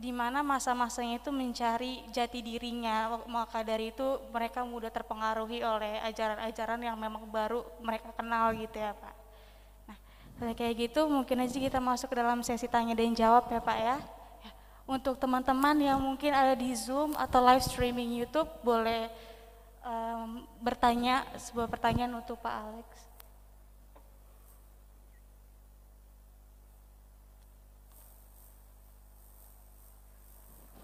[0.00, 6.80] di mana masa-masanya itu mencari jati dirinya, maka dari itu mereka mudah terpengaruhi oleh ajaran-ajaran
[6.80, 9.19] yang memang baru mereka kenal gitu ya Pak.
[10.40, 13.78] Nah, kayak gitu mungkin aja kita masuk ke dalam sesi tanya dan jawab ya Pak
[13.78, 13.98] ya.
[14.90, 19.06] untuk teman-teman yang mungkin ada di Zoom atau live streaming YouTube boleh
[19.86, 22.88] um, bertanya sebuah pertanyaan untuk Pak Alex.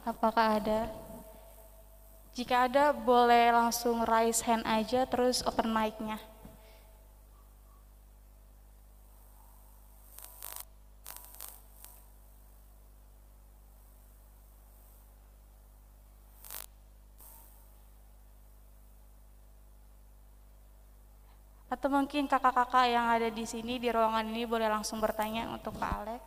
[0.07, 0.87] Apakah ada?
[2.39, 6.23] Jika ada, boleh langsung raise hand aja, terus open mic-nya.
[21.67, 25.93] Atau mungkin kakak-kakak yang ada di sini di ruangan ini boleh langsung bertanya untuk Pak
[25.99, 26.23] Alex.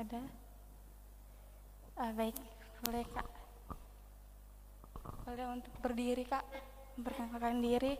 [0.00, 0.22] Ada?
[2.00, 2.32] Ah, baik,
[2.82, 3.39] boleh kak.
[5.30, 6.42] Boleh untuk berdiri kak,
[6.98, 7.94] memperkenalkan diri.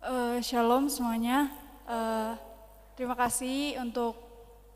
[0.00, 1.52] Uh, shalom semuanya.
[1.84, 2.32] Uh,
[2.96, 4.16] terima kasih untuk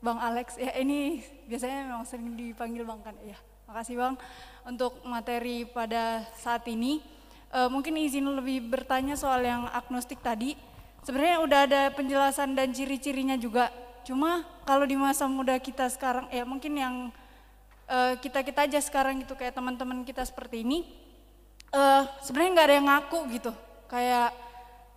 [0.05, 0.53] Bang Alex.
[0.61, 3.17] Ya ini biasanya memang sering dipanggil Bang kan.
[3.25, 4.21] Ya, makasih Bang
[4.69, 7.01] untuk materi pada saat ini.
[7.49, 10.53] Uh, mungkin izin lebih bertanya soal yang agnostik tadi.
[11.01, 13.73] Sebenarnya udah ada penjelasan dan ciri-cirinya juga.
[14.03, 16.95] Cuma kalau di masa muda kita sekarang, ya mungkin yang
[17.93, 20.87] kita kita aja sekarang gitu kayak teman-teman kita seperti ini,
[21.75, 23.51] uh, sebenarnya nggak ada yang ngaku gitu.
[23.85, 24.33] Kayak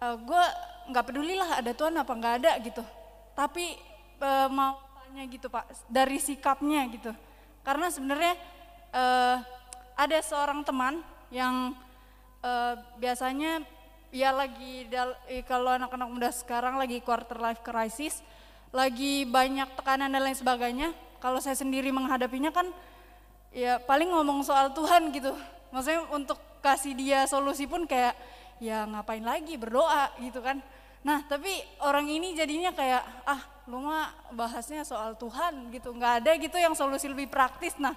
[0.01, 0.45] uh, gue
[0.95, 2.81] nggak peduli lah ada Tuhan apa nggak ada gitu.
[3.37, 3.77] Tapi
[4.23, 7.13] uh, mau tanya gitu Pak dari sikapnya gitu.
[7.67, 8.35] Karena sebenarnya
[8.97, 9.45] uh,
[9.99, 11.77] ada seorang teman yang
[12.41, 13.61] uh, biasanya
[14.15, 14.89] ya lagi
[15.45, 18.25] kalau anak-anak muda sekarang lagi quarter life crisis,
[18.75, 20.89] lagi banyak tekanan dan lain sebagainya.
[21.23, 22.69] Kalau saya sendiri menghadapinya kan
[23.55, 25.33] ya paling ngomong soal Tuhan gitu.
[25.73, 28.15] Maksudnya untuk kasih dia solusi pun kayak
[28.61, 30.61] ya ngapain lagi berdoa gitu kan.
[31.07, 31.51] Nah tapi
[31.83, 35.95] orang ini jadinya kayak ah lu mah bahasnya soal Tuhan gitu.
[35.97, 37.75] Nggak ada gitu yang solusi lebih praktis.
[37.81, 37.97] Nah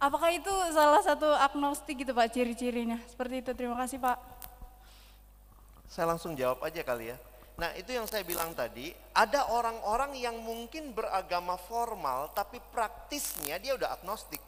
[0.00, 2.98] apakah itu salah satu agnostik gitu Pak ciri-cirinya?
[3.06, 4.18] Seperti itu terima kasih Pak.
[5.90, 7.29] Saya langsung jawab aja kali ya.
[7.60, 13.76] Nah itu yang saya bilang tadi, ada orang-orang yang mungkin beragama formal tapi praktisnya dia
[13.76, 14.40] udah agnostik.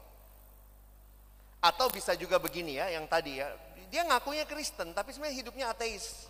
[1.61, 3.53] Atau bisa juga begini ya, yang tadi ya,
[3.93, 6.25] dia ngakunya Kristen tapi sebenarnya hidupnya ateis.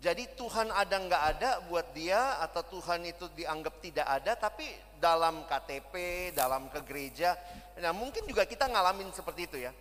[0.00, 4.64] Jadi Tuhan ada nggak ada buat dia atau Tuhan itu dianggap tidak ada tapi
[4.96, 5.92] dalam KTP,
[6.32, 7.36] dalam ke gereja,
[7.82, 9.74] nah mungkin juga kita ngalamin seperti itu ya.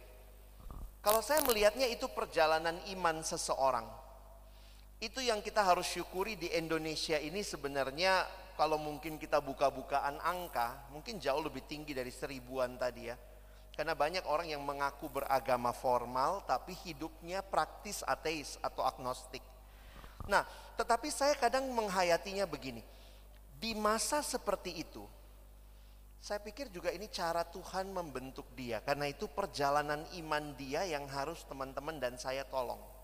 [1.00, 4.07] Kalau saya melihatnya itu perjalanan iman seseorang
[4.98, 8.26] itu yang kita harus syukuri di Indonesia ini sebenarnya
[8.58, 13.16] kalau mungkin kita buka-bukaan angka, mungkin jauh lebih tinggi dari seribuan tadi ya.
[13.78, 19.46] Karena banyak orang yang mengaku beragama formal tapi hidupnya praktis ateis atau agnostik.
[20.26, 20.42] Nah,
[20.74, 22.82] tetapi saya kadang menghayatinya begini.
[23.62, 25.06] Di masa seperti itu,
[26.18, 28.82] saya pikir juga ini cara Tuhan membentuk dia.
[28.82, 32.97] Karena itu perjalanan iman dia yang harus teman-teman dan saya tolong.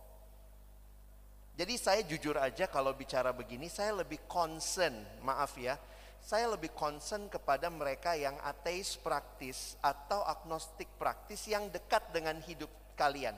[1.54, 5.78] Jadi saya jujur aja kalau bicara begini saya lebih concern, maaf ya,
[6.18, 12.72] saya lebih concern kepada mereka yang ateis praktis atau agnostik praktis yang dekat dengan hidup
[12.98, 13.38] kalian.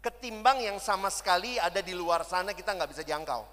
[0.00, 3.44] Ketimbang yang sama sekali ada di luar sana kita nggak bisa jangkau.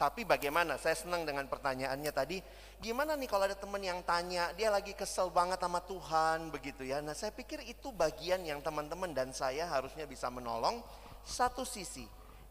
[0.00, 0.80] Tapi bagaimana?
[0.80, 2.40] Saya senang dengan pertanyaannya tadi.
[2.80, 7.04] Gimana nih kalau ada teman yang tanya, dia lagi kesel banget sama Tuhan begitu ya.
[7.04, 10.80] Nah saya pikir itu bagian yang teman-teman dan saya harusnya bisa menolong.
[11.20, 12.08] Satu sisi,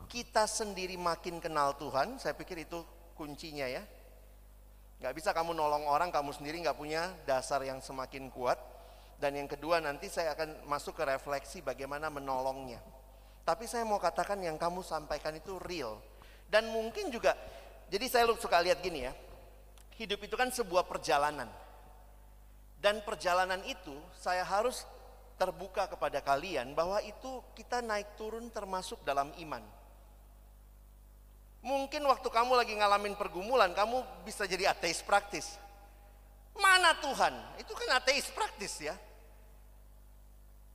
[0.10, 2.82] kita sendiri makin kenal Tuhan, saya pikir itu
[3.14, 3.86] kuncinya ya.
[4.99, 8.57] Gak bisa kamu nolong orang, kamu sendiri gak punya dasar yang semakin kuat.
[9.22, 12.82] Dan yang kedua nanti saya akan masuk ke refleksi bagaimana menolongnya.
[13.45, 16.01] Tapi saya mau katakan yang kamu sampaikan itu real.
[16.49, 17.38] Dan mungkin juga,
[17.88, 19.14] jadi saya suka lihat gini ya.
[19.95, 21.47] Hidup itu kan sebuah perjalanan.
[22.80, 24.88] Dan perjalanan itu saya harus
[25.39, 29.78] terbuka kepada kalian bahwa itu kita naik turun termasuk dalam iman.
[31.60, 35.60] Mungkin waktu kamu lagi ngalamin pergumulan, kamu bisa jadi ateis praktis.
[36.55, 37.36] Mana Tuhan?
[37.60, 38.95] Itu kan ateis praktis ya.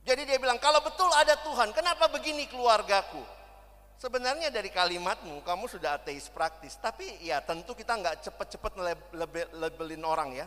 [0.05, 3.17] Jadi dia bilang, kalau betul ada Tuhan, kenapa begini keluargaku?
[3.97, 6.77] Sebenarnya dari kalimatmu, kamu sudah ateis praktis.
[6.77, 8.73] Tapi ya tentu kita nggak cepet-cepet
[9.57, 10.45] labelin orang ya.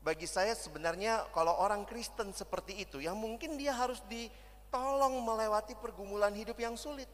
[0.00, 6.32] Bagi saya sebenarnya kalau orang Kristen seperti itu, ya mungkin dia harus ditolong melewati pergumulan
[6.32, 7.08] hidup yang sulit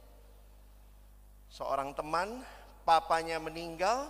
[1.50, 2.46] seorang teman,
[2.86, 4.08] papanya meninggal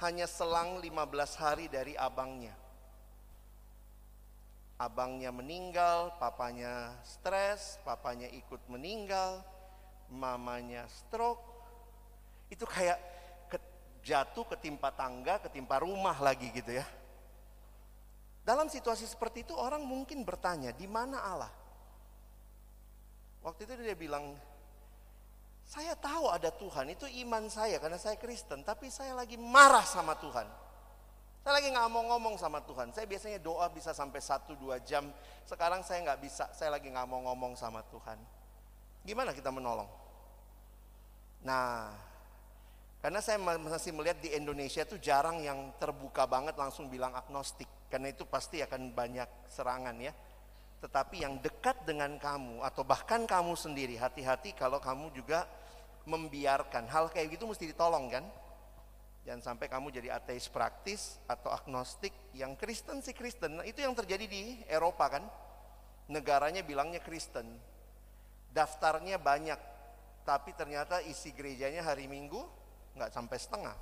[0.00, 0.88] hanya selang 15
[1.36, 2.56] hari dari abangnya.
[4.78, 9.42] abangnya meninggal, papanya stres, papanya ikut meninggal,
[10.06, 11.42] mamanya stroke.
[12.46, 12.94] Itu kayak
[14.06, 16.86] jatuh ketimpa tangga, ketimpa rumah lagi gitu ya.
[18.46, 21.52] Dalam situasi seperti itu orang mungkin bertanya, di mana Allah?
[23.44, 24.32] Waktu itu dia bilang,
[25.68, 30.16] saya tahu ada Tuhan, itu iman saya karena saya Kristen, tapi saya lagi marah sama
[30.16, 30.48] Tuhan.
[31.44, 32.88] Saya lagi nggak mau ngomong sama Tuhan.
[32.96, 35.04] Saya biasanya doa bisa sampai 1-2 jam.
[35.44, 38.16] Sekarang saya nggak bisa, saya lagi nggak mau ngomong sama Tuhan.
[39.04, 39.88] Gimana kita menolong?
[41.44, 41.92] Nah,
[43.04, 47.68] karena saya masih melihat di Indonesia itu jarang yang terbuka banget langsung bilang agnostik.
[47.92, 50.12] Karena itu pasti akan banyak serangan ya.
[50.78, 55.42] Tetapi yang dekat dengan kamu atau bahkan kamu sendiri, hati-hati kalau kamu juga
[56.06, 56.86] membiarkan.
[56.86, 58.24] Hal kayak gitu mesti ditolong kan.
[59.26, 63.60] Jangan sampai kamu jadi ateis praktis atau agnostik yang Kristen sih Kristen.
[63.60, 65.24] Nah, itu yang terjadi di Eropa kan.
[66.08, 67.44] Negaranya bilangnya Kristen.
[68.54, 69.60] Daftarnya banyak.
[70.24, 72.40] Tapi ternyata isi gerejanya hari Minggu
[72.96, 73.76] nggak sampai setengah.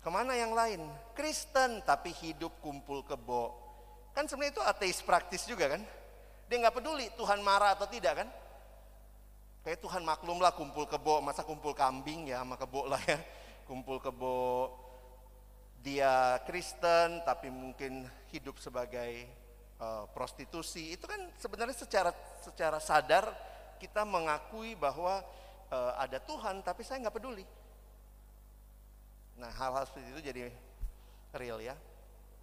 [0.00, 0.84] Ke mana yang lain?
[1.16, 3.63] Kristen tapi hidup kumpul kebo.
[4.14, 5.82] Kan sebenarnya itu ateis praktis juga kan?
[6.46, 8.28] Dia nggak peduli Tuhan marah atau tidak kan?
[9.66, 13.18] Kayak Tuhan maklum lah kumpul kebo, masa kumpul kambing ya sama kebo lah ya.
[13.68, 14.68] Kumpul kebo
[15.80, 19.24] dia Kristen tapi mungkin hidup sebagai
[19.80, 20.94] uh, prostitusi.
[20.94, 22.12] Itu kan sebenarnya secara
[22.44, 23.32] secara sadar
[23.80, 25.24] kita mengakui bahwa
[25.72, 27.44] uh, ada Tuhan tapi saya nggak peduli.
[29.40, 30.40] Nah hal-hal seperti itu jadi
[31.34, 31.74] real ya.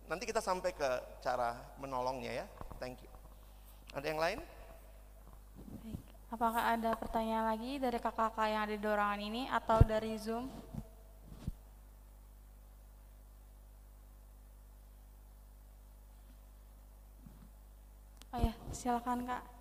[0.10, 0.90] Nanti kita sampai ke
[1.22, 2.46] cara menolongnya ya.
[2.82, 3.12] Thank you.
[3.92, 4.40] Ada yang lain?
[6.32, 10.48] Apakah ada pertanyaan lagi dari kakak-kakak yang ada di dorongan ini atau dari Zoom?
[18.32, 19.61] Oh ya, silakan kak.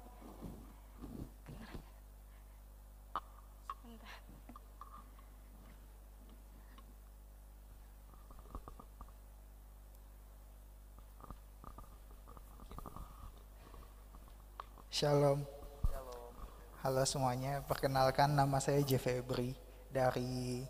[15.01, 15.41] Shalom.
[16.85, 19.57] Halo semuanya, perkenalkan nama saya Jeffrey
[19.89, 20.61] dari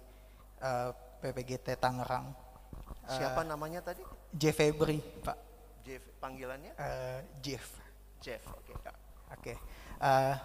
[0.63, 2.31] uh, eh, PPGT Tangerang.
[2.31, 4.07] Uh, Siapa namanya tadi?
[4.31, 5.35] Jeffrey, Pak.
[5.83, 6.79] Jeff, panggilannya?
[6.79, 7.75] Uh, Jeff.
[8.23, 8.71] Jeff, oke.
[8.71, 8.75] Okay.
[8.79, 8.95] Oke.
[9.35, 9.57] Okay.
[9.99, 10.39] Uh,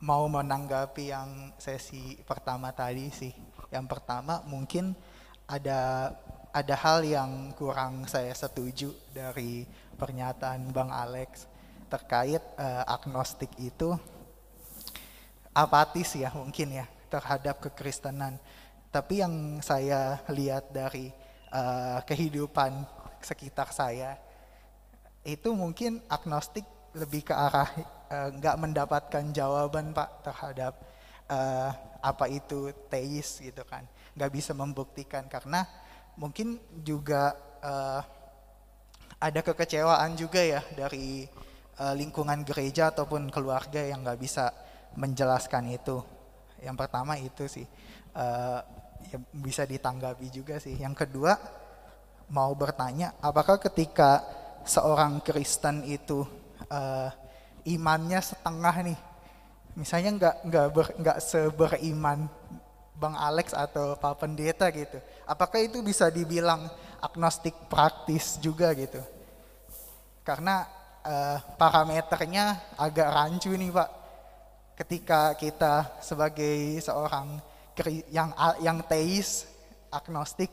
[0.00, 3.36] mau menanggapi yang sesi pertama tadi sih.
[3.68, 4.96] Yang pertama mungkin
[5.44, 6.16] ada
[6.48, 9.68] ada hal yang kurang saya setuju dari
[10.00, 11.59] pernyataan Bang Alex
[11.90, 13.98] terkait uh, agnostik itu
[15.50, 18.38] apatis ya mungkin ya terhadap kekristenan.
[18.94, 21.10] Tapi yang saya lihat dari
[21.50, 22.86] uh, kehidupan
[23.20, 24.16] sekitar saya
[25.26, 26.64] itu mungkin agnostik
[26.96, 27.68] lebih ke arah
[28.10, 30.74] uh, nggak mendapatkan jawaban pak terhadap
[31.28, 31.70] uh,
[32.00, 33.84] apa itu teis gitu kan
[34.16, 35.68] nggak bisa membuktikan karena
[36.16, 38.02] mungkin juga uh,
[39.20, 41.28] ada kekecewaan juga ya dari
[41.80, 44.52] uh, lingkungan gereja ataupun keluarga yang nggak bisa
[45.00, 46.04] menjelaskan itu.
[46.60, 47.64] Yang pertama itu sih
[48.12, 48.60] uh,
[49.08, 50.76] ya bisa ditanggapi juga sih.
[50.76, 51.40] Yang kedua
[52.30, 54.22] mau bertanya, apakah ketika
[54.62, 56.22] seorang Kristen itu
[56.70, 57.10] uh,
[57.66, 58.98] imannya setengah nih,
[59.74, 60.66] misalnya nggak nggak
[61.00, 62.28] nggak seberiman
[63.00, 66.68] Bang Alex atau Pak Pendeta gitu, apakah itu bisa dibilang
[67.00, 69.00] agnostik praktis juga gitu?
[70.20, 70.68] Karena
[71.10, 73.90] uh, parameternya agak rancu nih Pak.
[74.78, 77.36] Ketika kita sebagai seorang
[78.08, 78.32] yang
[78.64, 79.44] yang teis,
[79.92, 80.48] agnostik,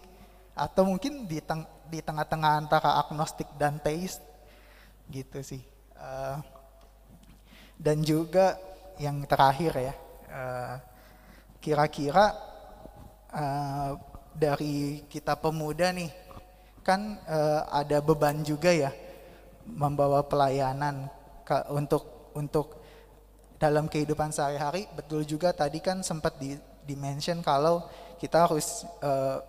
[0.52, 4.20] atau mungkin di, teng, di tengah-tengah antara agnostik dan teis,
[5.08, 5.64] gitu sih.
[5.96, 6.44] Uh,
[7.80, 8.60] dan juga
[9.00, 9.94] yang terakhir ya,
[10.28, 10.76] uh,
[11.64, 12.36] kira-kira
[13.32, 13.96] uh,
[14.36, 16.12] dari kita pemuda nih,
[16.84, 18.92] kan uh, ada beban juga ya
[19.68, 21.12] membawa pelayanan
[21.44, 22.80] ke, untuk untuk
[23.58, 26.54] dalam kehidupan sehari-hari betul juga tadi kan sempat di
[26.86, 27.84] dimention kalau
[28.22, 29.42] kita harus uh,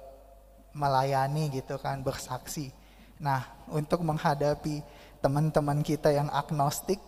[0.74, 2.70] melayani gitu kan bersaksi.
[3.18, 3.42] Nah,
[3.72, 4.82] untuk menghadapi
[5.18, 7.02] teman-teman kita yang agnostik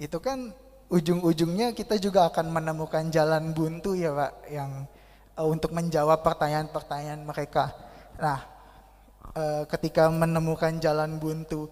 [0.00, 0.50] itu kan
[0.88, 4.70] ujung-ujungnya kita juga akan menemukan jalan buntu ya, Pak, yang
[5.36, 7.74] uh, untuk menjawab pertanyaan-pertanyaan mereka.
[8.16, 8.38] Nah,
[9.36, 11.68] uh, ketika menemukan jalan buntu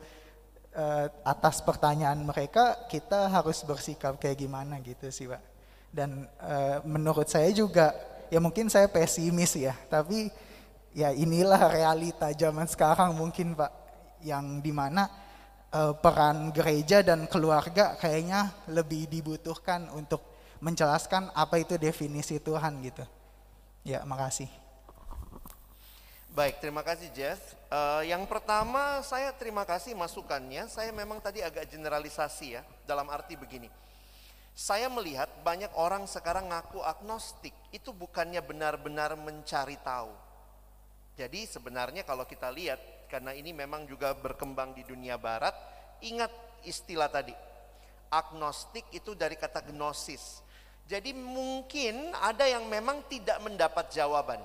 [0.76, 5.42] uh, atas pertanyaan mereka kita harus bersikap kayak gimana gitu sih pak
[5.92, 7.92] dan uh, menurut saya juga
[8.32, 10.32] ya mungkin saya pesimis ya tapi
[10.92, 13.72] ya inilah realita zaman sekarang mungkin pak
[14.22, 15.08] yang di mana
[15.72, 20.22] uh, peran gereja dan keluarga kayaknya lebih dibutuhkan untuk
[20.62, 23.02] menjelaskan apa itu definisi Tuhan gitu.
[23.82, 24.61] Ya, makasih.
[26.32, 27.36] Baik, terima kasih Jeff.
[27.68, 30.64] Uh, yang pertama saya terima kasih masukannya.
[30.64, 33.68] Saya memang tadi agak generalisasi ya, dalam arti begini.
[34.56, 40.08] Saya melihat banyak orang sekarang ngaku agnostik, itu bukannya benar-benar mencari tahu.
[41.20, 42.80] Jadi sebenarnya kalau kita lihat,
[43.12, 45.52] karena ini memang juga berkembang di dunia barat,
[46.00, 46.32] ingat
[46.64, 47.36] istilah tadi.
[48.08, 50.40] Agnostik itu dari kata gnosis.
[50.88, 54.40] Jadi mungkin ada yang memang tidak mendapat jawaban.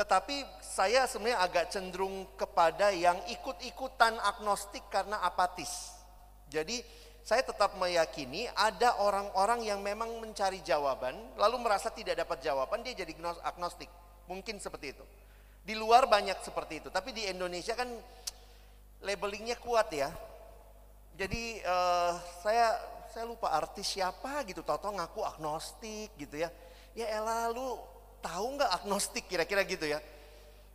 [0.00, 5.92] Tetapi saya sebenarnya agak cenderung kepada yang ikut-ikutan agnostik karena apatis.
[6.48, 6.80] Jadi
[7.20, 12.96] saya tetap meyakini ada orang-orang yang memang mencari jawaban, lalu merasa tidak dapat jawaban, dia
[12.96, 13.12] jadi
[13.44, 13.92] agnostik.
[14.24, 15.04] Mungkin seperti itu.
[15.60, 17.92] Di luar banyak seperti itu, tapi di Indonesia kan
[19.04, 20.08] labelingnya kuat ya.
[21.20, 22.72] Jadi uh, saya
[23.12, 26.48] saya lupa artis siapa gitu, tahu-tahu ngaku agnostik gitu ya.
[26.96, 27.76] Ya elah lu
[28.20, 30.00] tahu nggak agnostik kira-kira gitu ya.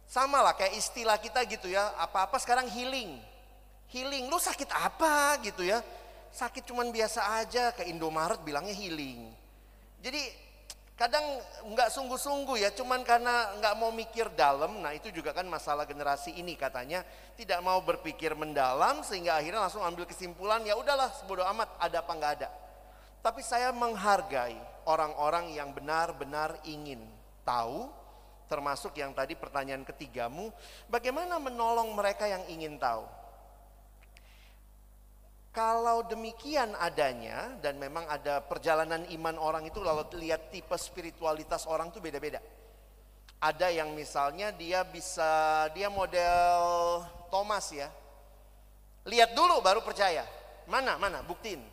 [0.05, 3.17] Sama lah kayak istilah kita gitu ya, apa-apa sekarang healing.
[3.89, 5.81] Healing, lu sakit apa gitu ya
[6.35, 9.31] sakit cuman biasa aja ke Indomaret bilangnya healing.
[10.03, 10.19] Jadi
[10.99, 11.23] kadang
[11.71, 14.83] nggak sungguh-sungguh ya, cuman karena nggak mau mikir dalam.
[14.83, 17.07] Nah itu juga kan masalah generasi ini katanya
[17.39, 22.11] tidak mau berpikir mendalam sehingga akhirnya langsung ambil kesimpulan ya udahlah sebodoh amat ada apa
[22.11, 22.49] nggak ada.
[23.23, 26.99] Tapi saya menghargai orang-orang yang benar-benar ingin
[27.45, 27.87] tahu,
[28.49, 30.49] termasuk yang tadi pertanyaan ketigamu,
[30.89, 33.05] bagaimana menolong mereka yang ingin tahu.
[35.55, 41.95] Kalau demikian adanya dan memang ada perjalanan iman orang itu lalu lihat tipe spiritualitas orang
[41.95, 42.43] itu beda-beda.
[43.39, 46.59] Ada yang misalnya dia bisa dia model
[47.31, 47.87] Thomas ya.
[49.07, 50.27] Lihat dulu baru percaya.
[50.67, 51.63] Mana mana buktiin.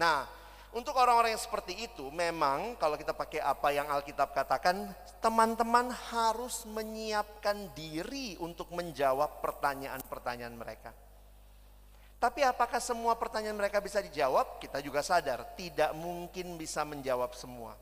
[0.00, 0.24] Nah,
[0.70, 6.62] untuk orang-orang yang seperti itu memang kalau kita pakai apa yang Alkitab katakan, teman-teman harus
[6.62, 10.94] menyiapkan diri untuk menjawab pertanyaan-pertanyaan mereka.
[12.22, 14.62] Tapi apakah semua pertanyaan mereka bisa dijawab?
[14.62, 17.74] Kita juga sadar tidak mungkin bisa menjawab semua.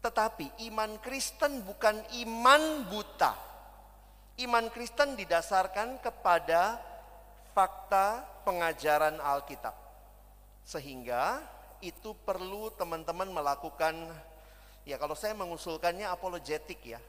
[0.00, 3.34] Tetapi iman Kristen bukan iman buta.
[4.40, 6.80] Iman Kristen didasarkan kepada
[7.52, 9.74] fakta pengajaran Alkitab.
[10.62, 13.94] Sehingga itu perlu teman-teman melakukan
[14.86, 17.00] ya kalau saya mengusulkannya apologetik ya.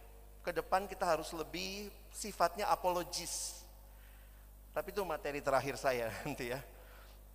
[0.42, 3.58] Ke depan kita harus lebih sifatnya apologis
[4.78, 6.62] tapi itu materi terakhir saya nanti ya.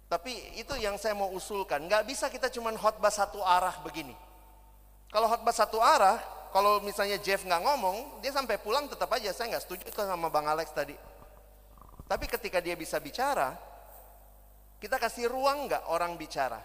[0.07, 1.83] Tapi itu yang saya mau usulkan.
[1.91, 4.15] Nggak bisa kita cuma khotbah satu arah begini.
[5.11, 6.23] Kalau khotbah satu arah,
[6.55, 10.47] kalau misalnya Jeff nggak ngomong, dia sampai pulang tetap aja saya nggak setuju sama Bang
[10.47, 10.95] Alex tadi.
[12.07, 13.59] Tapi ketika dia bisa bicara,
[14.79, 16.63] kita kasih ruang nggak orang bicara.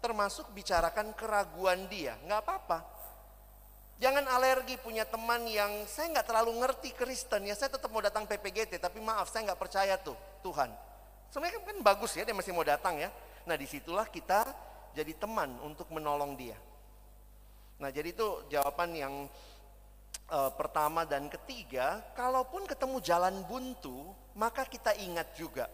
[0.00, 2.78] Termasuk bicarakan keraguan dia, nggak apa-apa.
[4.00, 8.24] Jangan alergi punya teman yang saya nggak terlalu ngerti Kristen ya saya tetap mau datang
[8.24, 10.72] PPGT tapi maaf saya nggak percaya tuh Tuhan.
[11.28, 13.12] Sebenarnya kan bagus ya dia masih mau datang ya.
[13.44, 14.48] Nah di situlah kita
[14.96, 16.56] jadi teman untuk menolong dia.
[17.76, 19.28] Nah jadi itu jawaban yang
[20.32, 25.68] uh, pertama dan ketiga, kalaupun ketemu jalan buntu, maka kita ingat juga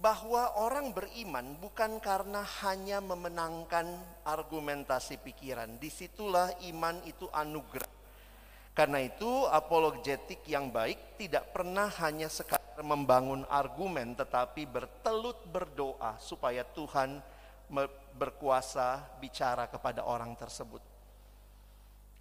[0.00, 3.84] bahwa orang beriman bukan karena hanya memenangkan
[4.24, 5.76] argumentasi pikiran.
[5.76, 8.00] Di situlah iman itu anugerah.
[8.72, 16.64] Karena itu apologetik yang baik tidak pernah hanya sekadar membangun argumen tetapi bertelut berdoa supaya
[16.64, 17.20] Tuhan
[18.16, 20.80] berkuasa bicara kepada orang tersebut.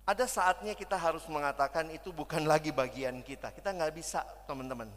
[0.04, 3.56] Ada saatnya kita harus mengatakan itu bukan lagi bagian kita.
[3.56, 4.92] Kita nggak bisa teman-teman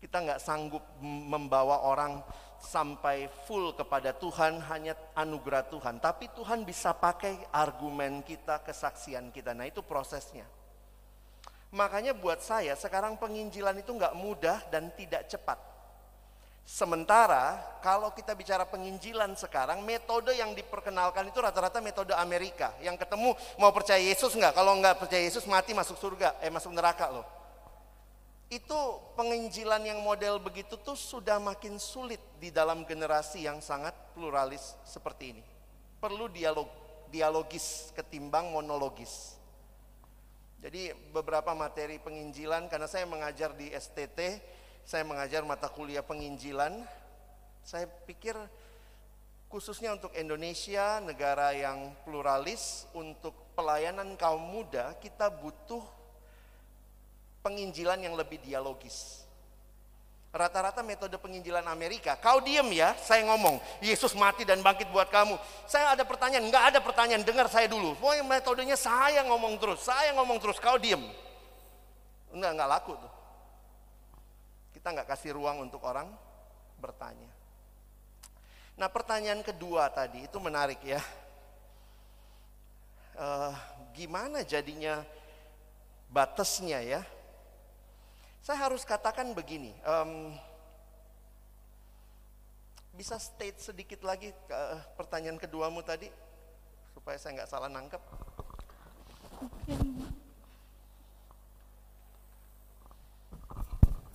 [0.00, 2.24] kita nggak sanggup membawa orang
[2.56, 6.00] sampai full kepada Tuhan hanya anugerah Tuhan.
[6.00, 9.52] Tapi Tuhan bisa pakai argumen kita, kesaksian kita.
[9.52, 10.48] Nah itu prosesnya.
[11.70, 15.60] Makanya buat saya sekarang penginjilan itu nggak mudah dan tidak cepat.
[16.64, 22.72] Sementara kalau kita bicara penginjilan sekarang, metode yang diperkenalkan itu rata-rata metode Amerika.
[22.80, 24.56] Yang ketemu mau percaya Yesus nggak?
[24.56, 27.39] Kalau nggak percaya Yesus mati masuk surga, eh masuk neraka loh
[28.50, 28.80] itu
[29.14, 35.38] penginjilan yang model begitu tuh sudah makin sulit di dalam generasi yang sangat pluralis seperti
[35.38, 35.42] ini.
[36.02, 36.66] Perlu dialog
[37.14, 39.38] dialogis ketimbang monologis.
[40.58, 44.42] Jadi beberapa materi penginjilan karena saya mengajar di STT,
[44.82, 46.82] saya mengajar mata kuliah penginjilan.
[47.62, 48.34] Saya pikir
[49.46, 55.99] khususnya untuk Indonesia, negara yang pluralis, untuk pelayanan kaum muda, kita butuh
[57.40, 59.24] penginjilan yang lebih dialogis.
[60.30, 65.34] Rata-rata metode penginjilan Amerika, kau diem ya, saya ngomong, Yesus mati dan bangkit buat kamu.
[65.66, 67.98] Saya ada pertanyaan, nggak ada pertanyaan, dengar saya dulu.
[67.98, 71.02] Pokoknya metodenya saya ngomong terus, saya ngomong terus, kau diem.
[72.30, 73.12] Enggak, nggak laku tuh.
[74.70, 76.06] Kita nggak kasih ruang untuk orang
[76.78, 77.26] bertanya.
[78.80, 81.02] Nah pertanyaan kedua tadi itu menarik ya.
[83.12, 83.52] Uh,
[83.92, 85.04] gimana jadinya
[86.08, 87.02] batasnya ya?
[88.40, 90.32] Saya harus katakan begini, um,
[92.96, 96.08] bisa state sedikit lagi ke uh, pertanyaan keduamu tadi
[96.96, 98.00] supaya saya nggak salah nangkep.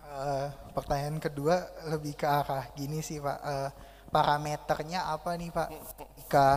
[0.09, 1.61] Uh, pertanyaan kedua
[1.93, 3.69] lebih ke arah gini sih pak, uh,
[4.09, 5.69] parameternya apa nih pak?
[6.17, 6.49] Jika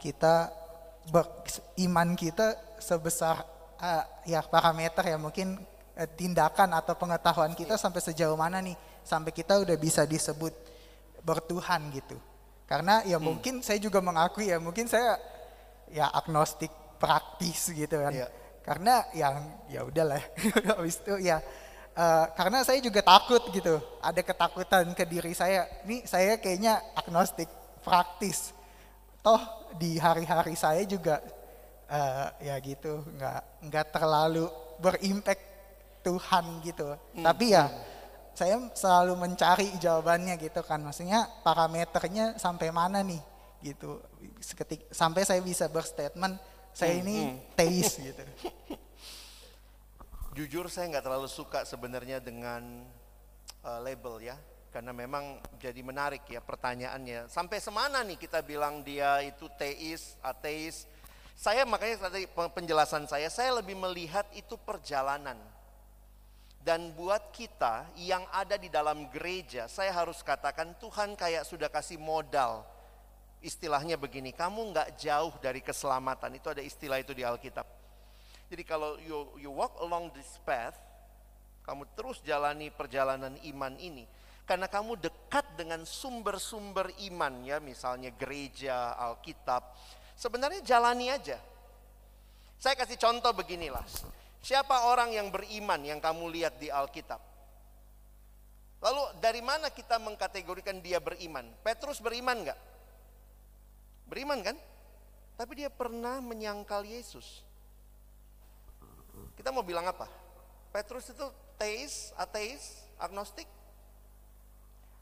[0.00, 0.48] kita
[1.12, 1.28] ber,
[1.84, 3.44] iman kita sebesar
[3.76, 9.32] uh, ya parameter ya mungkin Eh, tindakan atau pengetahuan kita sampai sejauh mana nih sampai
[9.32, 10.52] kita udah bisa disebut
[11.20, 12.16] bertuhan gitu.
[12.64, 13.24] Karena ya hmm.
[13.24, 15.18] mungkin saya juga mengakui ya mungkin saya
[15.90, 18.14] ya agnostik praktis gitu kan.
[18.14, 18.30] Yeah.
[18.62, 19.36] Karena yang
[19.66, 20.22] ya udahlah
[20.78, 21.42] habis itu ya
[21.96, 23.82] uh, karena saya juga takut gitu.
[24.00, 25.66] Ada ketakutan ke diri saya.
[25.84, 27.48] Ini saya kayaknya agnostik
[27.82, 28.54] praktis.
[29.20, 29.40] Toh
[29.76, 31.20] di hari-hari saya juga
[31.90, 34.46] uh, ya gitu nggak nggak terlalu
[34.80, 35.49] berimpact
[36.00, 36.96] Tuhan gitu.
[37.16, 37.24] Hmm.
[37.24, 37.68] Tapi ya
[38.34, 40.80] saya selalu mencari jawabannya gitu kan.
[40.80, 43.20] Maksudnya parameternya sampai mana nih
[43.60, 44.00] gitu.
[44.40, 46.40] Seketik, sampai saya bisa berstatement
[46.72, 47.02] saya hmm.
[47.04, 47.36] ini hmm.
[47.56, 48.24] teis gitu.
[50.36, 52.86] Jujur saya nggak terlalu suka sebenarnya dengan
[53.66, 54.36] uh, label ya.
[54.70, 57.26] Karena memang jadi menarik ya pertanyaannya.
[57.26, 60.86] Sampai semana nih kita bilang dia itu teis, ateis.
[61.34, 65.40] Saya makanya tadi penjelasan saya, saya lebih melihat itu perjalanan
[66.60, 71.96] dan buat kita yang ada di dalam gereja, saya harus katakan Tuhan kayak sudah kasih
[71.96, 72.68] modal.
[73.40, 76.36] Istilahnya begini, kamu nggak jauh dari keselamatan.
[76.36, 77.64] Itu ada istilah itu di Alkitab.
[78.52, 80.76] Jadi kalau you, you walk along this path,
[81.64, 84.04] kamu terus jalani perjalanan iman ini.
[84.44, 89.64] Karena kamu dekat dengan sumber-sumber iman ya, misalnya gereja, Alkitab.
[90.12, 91.40] Sebenarnya jalani aja.
[92.60, 93.86] Saya kasih contoh beginilah.
[94.40, 97.20] Siapa orang yang beriman yang kamu lihat di Alkitab?
[98.80, 101.44] Lalu dari mana kita mengkategorikan dia beriman?
[101.60, 102.60] Petrus beriman enggak?
[104.08, 104.56] Beriman kan?
[105.36, 107.44] Tapi dia pernah menyangkal Yesus.
[109.36, 110.08] Kita mau bilang apa?
[110.72, 111.28] Petrus itu
[111.60, 113.48] teis, ateis, agnostik?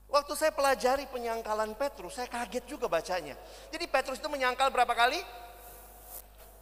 [0.09, 3.37] Waktu saya pelajari penyangkalan Petrus, saya kaget juga bacanya.
[3.71, 5.21] Jadi Petrus itu menyangkal berapa kali?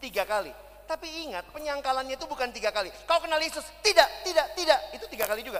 [0.02, 0.65] Tiga kali.
[0.86, 2.94] Tapi ingat, penyangkalannya itu bukan tiga kali.
[3.10, 3.66] Kau kenal Yesus?
[3.82, 4.80] Tidak, tidak, tidak.
[4.94, 5.58] Itu tiga kali juga.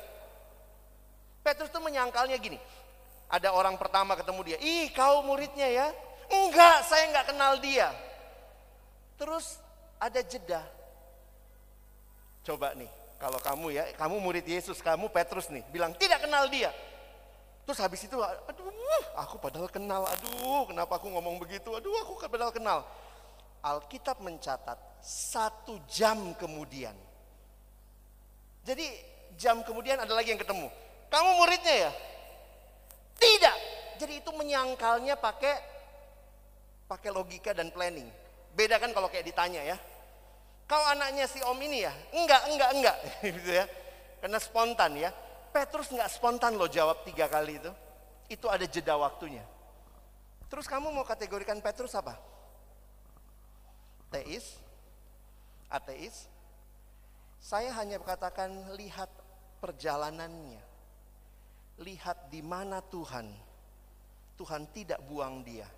[1.43, 2.59] Petrus itu menyangkalnya gini.
[3.27, 4.59] Ada orang pertama ketemu dia.
[4.63, 5.87] Ih, kau muridnya ya?
[6.31, 7.91] Enggak, saya enggak kenal dia.
[9.19, 9.59] Terus
[9.99, 10.63] ada jeda.
[12.47, 16.71] Coba nih, kalau kamu ya, kamu murid Yesus, kamu Petrus nih, bilang tidak kenal dia.
[17.67, 18.71] Terus habis itu, aduh,
[19.19, 22.87] aku padahal kenal, aduh, kenapa aku ngomong begitu, aduh, aku padahal kenal.
[23.67, 26.95] Alkitab mencatat satu jam kemudian.
[28.63, 28.87] Jadi
[29.35, 30.71] jam kemudian ada lagi yang ketemu.
[31.11, 31.93] Kamu muridnya ya?
[33.19, 33.57] Tidak.
[33.99, 35.55] Jadi itu menyangkalnya pakai
[36.87, 38.07] pakai logika dan planning.
[38.55, 39.77] Beda kan kalau kayak ditanya ya.
[40.67, 41.95] Kau anaknya si om ini ya?
[42.11, 42.97] Enggak, enggak, enggak.
[43.39, 43.65] gitu ya.
[44.23, 45.11] Karena spontan ya.
[45.55, 47.71] Petrus enggak spontan loh jawab tiga kali itu.
[48.27, 49.43] Itu ada jeda waktunya.
[50.51, 52.15] Terus kamu mau kategorikan Petrus apa?
[54.11, 54.59] Teis,
[55.67, 56.31] ateis,
[57.43, 59.11] saya hanya katakan lihat
[59.63, 60.63] perjalanannya.
[61.83, 63.29] Lihat di mana Tuhan.
[64.37, 65.69] Tuhan tidak buang dia.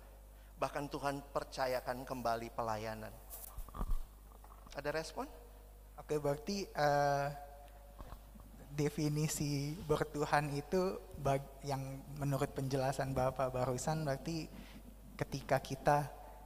[0.59, 3.13] Bahkan Tuhan percayakan kembali pelayanan.
[4.75, 5.27] Ada respon?
[5.99, 7.27] Oke, berarti uh,
[8.73, 10.95] definisi bertuhan itu
[11.67, 14.47] yang menurut penjelasan Bapak barusan berarti
[15.19, 15.97] ketika kita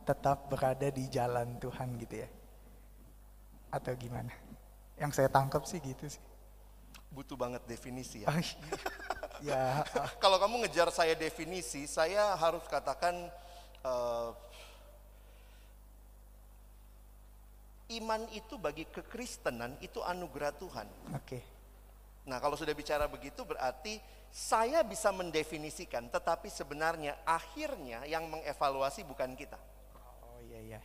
[0.04, 2.30] tetap berada di jalan Tuhan gitu ya
[3.74, 4.30] atau gimana?
[5.02, 6.22] Yang saya tangkap sih gitu sih.
[7.10, 8.30] Butuh banget definisi ya.
[8.30, 8.38] Oh,
[9.50, 9.82] ya.
[10.22, 13.34] Kalau kamu ngejar saya definisi, saya harus katakan
[13.82, 14.32] uh,
[17.98, 20.88] iman itu bagi kekristenan itu anugerah Tuhan.
[21.14, 21.18] Oke.
[21.26, 21.44] Okay.
[22.24, 24.00] Nah, kalau sudah bicara begitu berarti
[24.34, 29.60] saya bisa mendefinisikan, tetapi sebenarnya akhirnya yang mengevaluasi bukan kita.
[30.64, 30.82] Iya iya.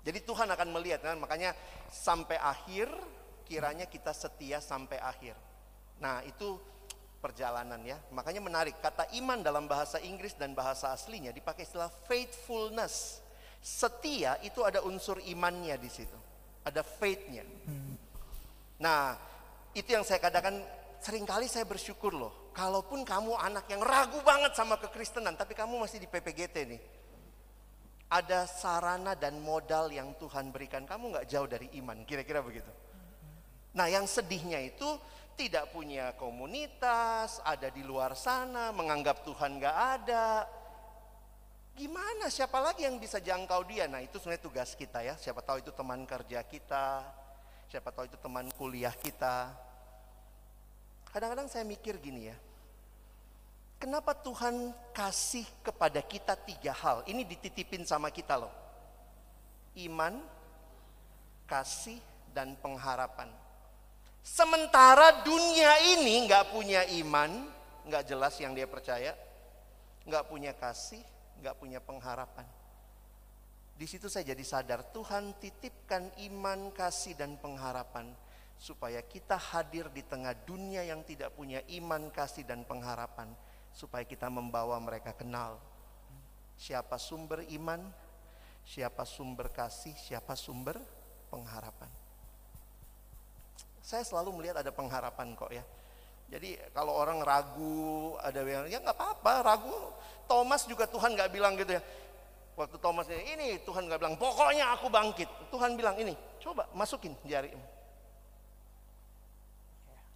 [0.00, 1.52] Jadi Tuhan akan melihat kan makanya
[1.92, 2.88] sampai akhir
[3.44, 5.36] kiranya kita setia sampai akhir.
[6.00, 6.56] Nah, itu
[7.20, 8.00] perjalanan ya.
[8.14, 13.20] Makanya menarik, kata iman dalam bahasa Inggris dan bahasa aslinya dipakai istilah faithfulness.
[13.60, 16.16] Setia itu ada unsur imannya di situ.
[16.64, 17.44] Ada faith-nya.
[18.80, 19.12] Nah,
[19.76, 20.56] itu yang saya katakan
[20.96, 22.48] sering kali saya bersyukur loh.
[22.56, 26.80] Kalaupun kamu anak yang ragu banget sama kekristenan, tapi kamu masih di PPGT nih.
[28.10, 30.82] Ada sarana dan modal yang Tuhan berikan.
[30.82, 32.70] Kamu nggak jauh dari iman, kira-kira begitu.
[33.78, 34.86] Nah yang sedihnya itu
[35.38, 40.44] tidak punya komunitas, ada di luar sana, menganggap Tuhan nggak ada.
[41.78, 43.86] Gimana, siapa lagi yang bisa jangkau dia?
[43.86, 45.14] Nah itu sebenarnya tugas kita ya.
[45.16, 47.06] Siapa tahu itu teman kerja kita,
[47.70, 49.54] siapa tahu itu teman kuliah kita.
[51.14, 52.36] Kadang-kadang saya mikir gini ya,
[53.80, 57.02] kenapa Tuhan kasih kepada kita tiga hal?
[57.08, 58.52] Ini dititipin sama kita loh.
[59.80, 60.20] Iman,
[61.48, 61.98] kasih,
[62.30, 63.32] dan pengharapan.
[64.20, 67.48] Sementara dunia ini nggak punya iman,
[67.88, 69.16] nggak jelas yang dia percaya,
[70.04, 71.00] nggak punya kasih,
[71.40, 72.44] nggak punya pengharapan.
[73.80, 78.12] Di situ saya jadi sadar Tuhan titipkan iman, kasih, dan pengharapan
[78.60, 83.32] supaya kita hadir di tengah dunia yang tidak punya iman, kasih, dan pengharapan,
[83.74, 85.58] supaya kita membawa mereka kenal
[86.60, 87.80] siapa sumber iman,
[88.68, 90.76] siapa sumber kasih, siapa sumber
[91.32, 91.88] pengharapan.
[93.80, 95.64] Saya selalu melihat ada pengharapan kok ya.
[96.30, 99.74] Jadi kalau orang ragu, ada yang ya nggak apa-apa, ragu.
[100.28, 101.82] Thomas juga Tuhan nggak bilang gitu ya.
[102.54, 105.26] Waktu Thomas ini Tuhan nggak bilang, pokoknya aku bangkit.
[105.48, 107.64] Tuhan bilang ini, coba masukin jarimu.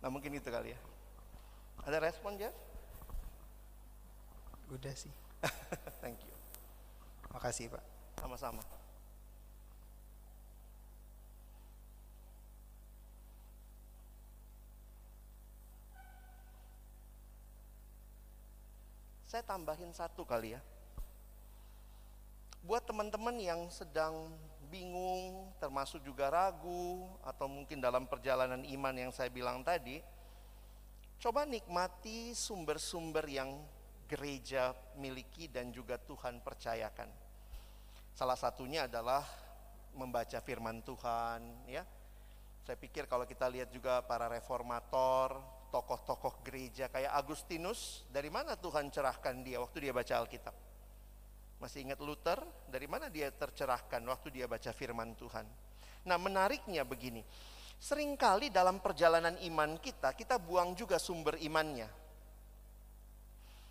[0.05, 0.81] Nah mungkin itu kali ya.
[1.89, 2.53] Ada respon Jeff?
[4.75, 5.15] Udah sih.
[6.03, 6.35] Thank you.
[7.31, 7.85] Makasih Pak.
[8.19, 8.63] Sama-sama.
[19.31, 20.63] Saya tambahin satu kali ya.
[22.63, 24.35] Buat teman-teman yang sedang
[24.71, 30.03] bingung, termasuk juga ragu, atau mungkin dalam perjalanan iman yang saya bilang tadi,
[31.19, 33.59] coba nikmati sumber-sumber yang
[34.05, 37.09] gereja miliki dan juga Tuhan percayakan.
[38.15, 39.27] Salah satunya adalah
[39.99, 41.83] membaca firman Tuhan, ya.
[42.65, 45.37] Saya pikir kalau kita lihat juga para reformator,
[45.69, 50.55] tokoh-tokoh gereja kayak Agustinus, dari mana Tuhan cerahkan dia waktu dia baca Alkitab?
[51.59, 52.41] Masih ingat Luther?
[52.71, 55.45] Dari mana dia tercerahkan waktu dia baca firman Tuhan?
[56.07, 57.25] Nah menariknya begini,
[57.81, 62.04] sering kali dalam perjalanan iman kita, kita buang juga sumber imannya.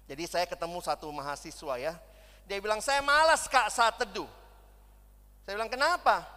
[0.03, 1.93] Jadi saya ketemu satu mahasiswa ya,
[2.43, 4.27] dia bilang saya malas kak saat teduh.
[5.47, 6.27] Saya bilang kenapa?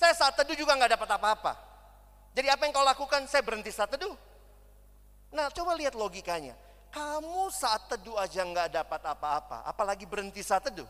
[0.00, 1.52] Saya saat teduh juga nggak dapat apa-apa.
[2.32, 3.28] Jadi apa yang kau lakukan?
[3.28, 4.16] Saya berhenti saat teduh.
[5.30, 6.56] Nah coba lihat logikanya.
[6.90, 10.88] Kamu saat teduh aja nggak dapat apa-apa, apalagi berhenti saat teduh.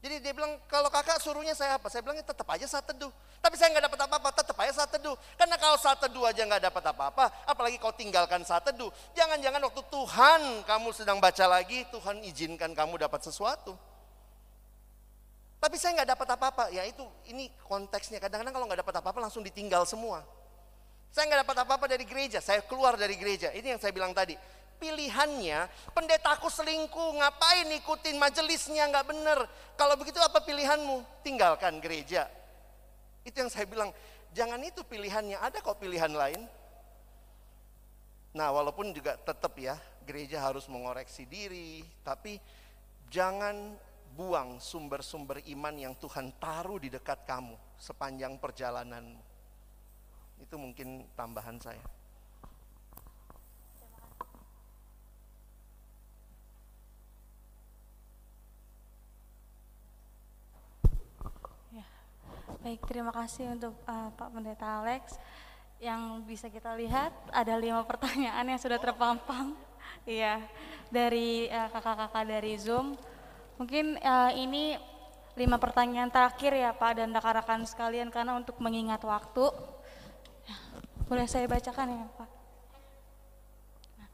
[0.00, 1.92] Jadi dia bilang, kalau kakak suruhnya saya apa?
[1.92, 3.12] Saya bilang, ya tetap aja saat teduh.
[3.40, 5.16] Tapi saya nggak dapat apa-apa, tetap aja saat teduh.
[5.40, 8.92] Karena kalau saat teduh aja nggak dapat apa-apa, apalagi kau tinggalkan saat teduh.
[9.16, 13.72] Jangan-jangan waktu Tuhan kamu sedang baca lagi, Tuhan izinkan kamu dapat sesuatu.
[15.56, 17.00] Tapi saya nggak dapat apa-apa, ya itu
[17.32, 18.20] ini konteksnya.
[18.20, 20.20] Kadang-kadang kalau nggak dapat apa-apa langsung ditinggal semua.
[21.08, 23.56] Saya nggak dapat apa-apa dari gereja, saya keluar dari gereja.
[23.56, 24.36] Ini yang saya bilang tadi.
[24.80, 29.38] Pilihannya, pendetaku selingkuh, ngapain ikutin majelisnya nggak bener.
[29.76, 31.20] Kalau begitu apa pilihanmu?
[31.20, 32.39] Tinggalkan gereja.
[33.24, 33.92] Itu yang saya bilang,
[34.32, 36.40] jangan itu pilihannya, ada kok pilihan lain.
[38.32, 42.38] Nah walaupun juga tetap ya, gereja harus mengoreksi diri, tapi
[43.10, 43.74] jangan
[44.14, 49.22] buang sumber-sumber iman yang Tuhan taruh di dekat kamu sepanjang perjalananmu.
[50.40, 51.99] Itu mungkin tambahan saya.
[62.60, 65.16] Baik terima kasih untuk uh, Pak Pendeta Alex.
[65.80, 69.56] Yang bisa kita lihat ada lima pertanyaan yang sudah terpampang,
[70.04, 70.44] iya
[70.92, 72.92] dari uh, kakak-kakak dari Zoom.
[73.56, 74.76] Mungkin uh, ini
[75.40, 79.48] lima pertanyaan terakhir ya Pak dan rekan-rekan sekalian karena untuk mengingat waktu.
[80.44, 80.56] Ya,
[81.08, 82.30] boleh saya bacakan ya Pak?
[83.96, 84.08] Nah,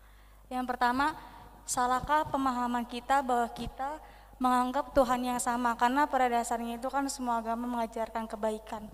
[0.54, 1.18] yang pertama,
[1.66, 3.98] salahkah pemahaman kita bahwa kita
[4.36, 8.84] menganggap Tuhan yang sama karena pada dasarnya itu kan semua agama mengajarkan kebaikan.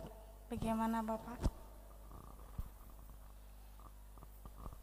[0.47, 1.63] Bagaimana Bapak?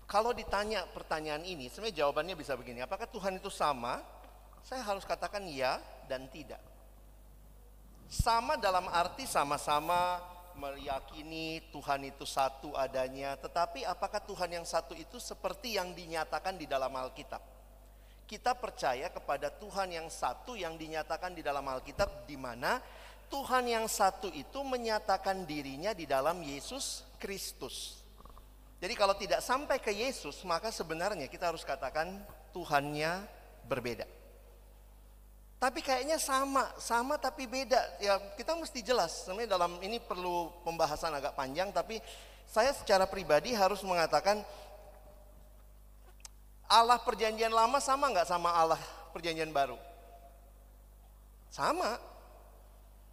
[0.09, 2.81] Kalau ditanya pertanyaan ini, sebenarnya jawabannya bisa begini.
[2.81, 4.01] Apakah Tuhan itu sama?
[4.65, 5.77] Saya harus katakan ya
[6.09, 6.57] dan tidak.
[8.09, 10.17] Sama dalam arti sama-sama
[10.57, 16.65] meyakini Tuhan itu satu adanya, tetapi apakah Tuhan yang satu itu seperti yang dinyatakan di
[16.65, 17.58] dalam Alkitab?
[18.29, 22.77] Kita percaya kepada Tuhan yang satu yang dinyatakan di dalam Alkitab di mana
[23.25, 28.05] Tuhan yang satu itu menyatakan dirinya di dalam Yesus Kristus.
[28.77, 32.21] Jadi kalau tidak sampai ke Yesus, maka sebenarnya kita harus katakan
[32.53, 33.25] Tuhannya
[33.65, 34.05] berbeda.
[35.57, 37.81] Tapi kayaknya sama, sama tapi beda.
[37.97, 39.25] Ya kita mesti jelas.
[39.25, 41.97] Sebenarnya dalam ini perlu pembahasan agak panjang, tapi
[42.45, 44.45] saya secara pribadi harus mengatakan
[46.69, 48.77] Allah perjanjian lama sama nggak sama Allah
[49.09, 49.75] perjanjian baru?
[51.49, 51.97] Sama.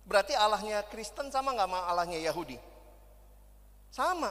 [0.04, 2.60] Berarti Allahnya Kristen sama nggak sama Allahnya Yahudi?
[3.88, 4.30] Sama.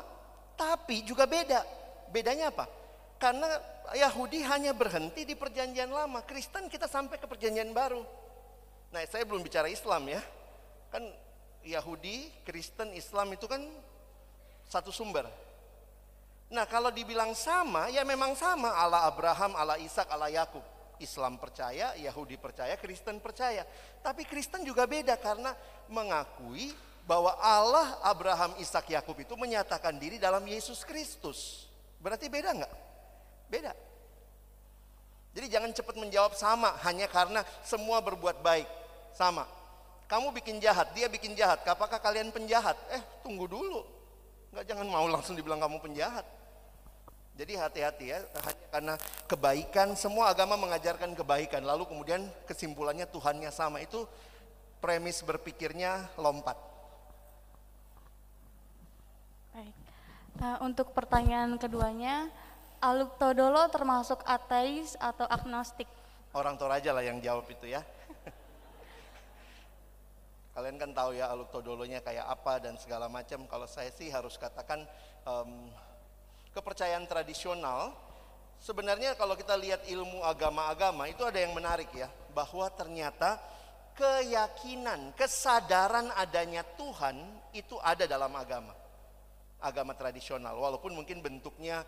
[0.53, 1.65] Tapi juga beda.
[2.13, 2.69] Bedanya apa?
[3.17, 3.49] Karena
[3.97, 6.21] Yahudi hanya berhenti di perjanjian lama.
[6.21, 8.05] Kristen kita sampai ke perjanjian baru.
[8.93, 10.21] Nah saya belum bicara Islam ya.
[10.93, 11.01] Kan
[11.65, 13.59] Yahudi, Kristen, Islam itu kan
[14.69, 15.26] satu sumber.
[16.54, 18.70] Nah kalau dibilang sama, ya memang sama.
[18.74, 20.62] Allah Abraham, Allah Ishak, Allah Yakub.
[20.96, 23.68] Islam percaya, Yahudi percaya, Kristen percaya.
[24.00, 25.52] Tapi Kristen juga beda karena
[25.91, 26.72] mengakui
[27.04, 31.68] bahwa Allah Abraham, Ishak, Yakub itu menyatakan diri dalam Yesus Kristus.
[32.00, 32.74] Berarti beda nggak?
[33.52, 33.74] Beda.
[35.36, 38.68] Jadi jangan cepat menjawab sama hanya karena semua berbuat baik.
[39.12, 39.43] Sama.
[40.06, 41.66] Kamu bikin jahat, dia bikin jahat.
[41.66, 42.78] Apakah kalian penjahat?
[42.93, 43.95] Eh, tunggu dulu.
[44.56, 46.24] Enggak jangan mau langsung dibilang kamu penjahat.
[47.36, 48.93] Jadi hati-hati ya, hanya karena
[49.28, 51.60] kebaikan, semua agama mengajarkan kebaikan.
[51.60, 53.84] Lalu kemudian kesimpulannya Tuhannya sama.
[53.84, 54.08] Itu
[54.80, 56.56] premis berpikirnya lompat.
[59.51, 59.76] Baik.
[60.39, 62.32] Nah, untuk pertanyaan keduanya,
[62.80, 65.91] Aluk Todolo termasuk ateis atau agnostik?
[66.32, 67.84] Orang Toraja lah yang jawab itu ya.
[70.56, 73.43] Kalian kan tahu ya Aluk Todolonya kayak apa dan segala macam.
[73.43, 74.88] Kalau saya sih harus katakan
[75.28, 75.68] um,
[76.56, 77.91] kepercayaan tradisional.
[78.64, 82.08] Sebenarnya kalau kita lihat ilmu agama-agama itu ada yang menarik ya.
[82.32, 83.36] Bahwa ternyata
[83.99, 87.20] keyakinan, kesadaran adanya Tuhan
[87.51, 88.72] itu ada dalam agama.
[89.60, 90.56] Agama tradisional.
[90.56, 91.84] Walaupun mungkin bentuknya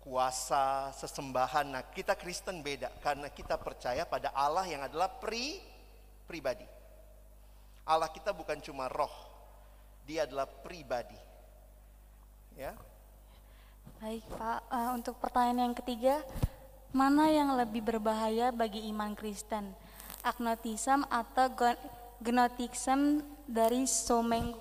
[0.00, 1.68] kuasa, sesembahan.
[1.68, 5.60] Nah, kita Kristen beda karena kita percaya pada Allah yang adalah pri
[6.24, 6.79] pribadi.
[7.86, 9.12] Allah kita bukan cuma roh,
[10.04, 11.18] dia adalah pribadi.
[12.56, 12.76] Ya.
[14.00, 14.60] Baik, Pak.
[14.72, 16.24] Uh, untuk pertanyaan yang ketiga,
[16.90, 19.72] mana yang lebih berbahaya bagi iman Kristen?
[20.20, 21.48] Agnotism atau
[22.20, 24.52] gnosticism dari Someng?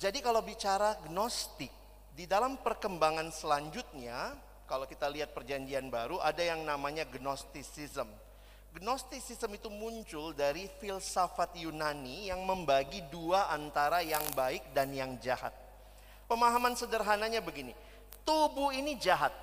[0.00, 1.70] Jadi kalau bicara gnostik,
[2.16, 4.32] di dalam perkembangan selanjutnya,
[4.68, 8.06] kalau kita lihat perjanjian baru, ada yang namanya Gnosticism.
[8.70, 15.50] Gnosticism itu muncul dari filsafat Yunani yang membagi dua antara yang baik dan yang jahat.
[16.30, 17.74] Pemahaman sederhananya begini,
[18.22, 19.34] tubuh ini jahat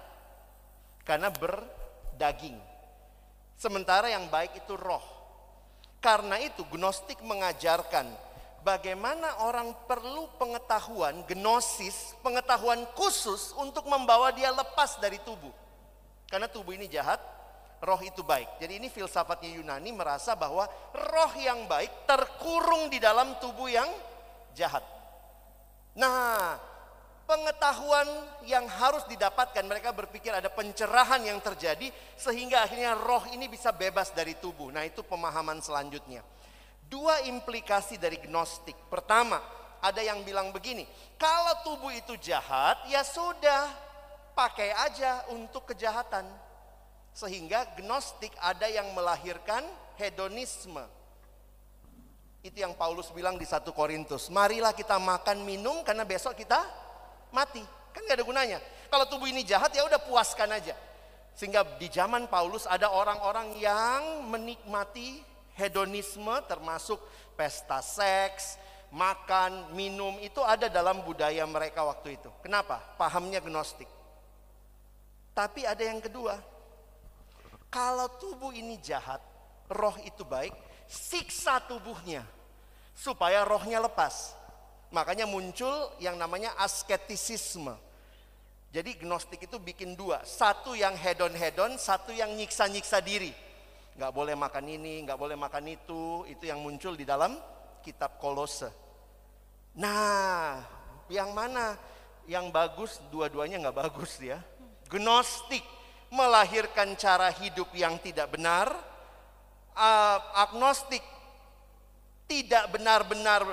[1.03, 2.55] karena berdaging.
[3.59, 5.03] Sementara yang baik itu roh.
[5.99, 8.07] Karena itu Gnostik mengajarkan
[8.67, 15.51] bagaimana orang perlu pengetahuan, gnosis, pengetahuan khusus untuk membawa dia lepas dari tubuh.
[16.27, 17.23] Karena tubuh ini jahat,
[17.81, 18.57] roh itu baik.
[18.57, 23.89] Jadi ini filsafatnya Yunani merasa bahwa roh yang baik terkurung di dalam tubuh yang
[24.57, 24.81] jahat.
[25.97, 26.57] Nah,
[27.25, 28.07] pengetahuan
[28.45, 34.13] yang harus didapatkan mereka berpikir ada pencerahan yang terjadi sehingga akhirnya roh ini bisa bebas
[34.13, 34.73] dari tubuh.
[34.73, 36.25] Nah, itu pemahaman selanjutnya.
[36.87, 38.77] Dua implikasi dari gnostik.
[38.87, 39.43] Pertama,
[39.83, 40.87] ada yang bilang begini,
[41.19, 43.69] kalau tubuh itu jahat, ya sudah,
[44.33, 46.46] pakai aja untuk kejahatan.
[47.17, 49.65] Sehingga gnostik ada yang melahirkan
[49.97, 50.85] hedonisme.
[52.45, 54.29] Itu yang Paulus bilang di satu Korintus.
[54.29, 56.61] Marilah kita makan minum karena besok kita
[57.33, 57.65] mati.
[57.89, 58.61] Kan gak ada gunanya.
[58.93, 60.77] Kalau tubuh ini jahat ya udah puaskan aja.
[61.33, 65.25] Sehingga di zaman Paulus ada orang-orang yang menikmati
[65.57, 67.01] hedonisme termasuk
[67.33, 68.61] pesta seks,
[68.93, 72.29] makan, minum itu ada dalam budaya mereka waktu itu.
[72.45, 72.77] Kenapa?
[73.01, 73.89] Pahamnya gnostik.
[75.33, 76.56] Tapi ada yang kedua.
[77.77, 79.21] Kalau tubuh ini jahat,
[79.69, 80.49] roh itu baik,
[80.89, 82.25] siksa tubuhnya
[82.97, 84.33] supaya rohnya lepas.
[84.89, 87.77] Makanya muncul yang namanya asketisisme.
[88.73, 93.29] Jadi gnostik itu bikin dua, satu yang hedon-hedon, satu yang nyiksa-nyiksa diri
[93.97, 97.33] nggak boleh makan ini, nggak boleh makan itu, itu yang muncul di dalam
[97.81, 98.69] kitab Kolose.
[99.77, 100.61] Nah,
[101.09, 101.73] yang mana
[102.29, 103.01] yang bagus?
[103.09, 104.37] Dua-duanya nggak bagus ya.
[104.85, 105.76] Gnostik
[106.11, 108.71] melahirkan cara hidup yang tidak benar,
[109.75, 111.03] uh, agnostik
[112.27, 113.43] tidak benar-benar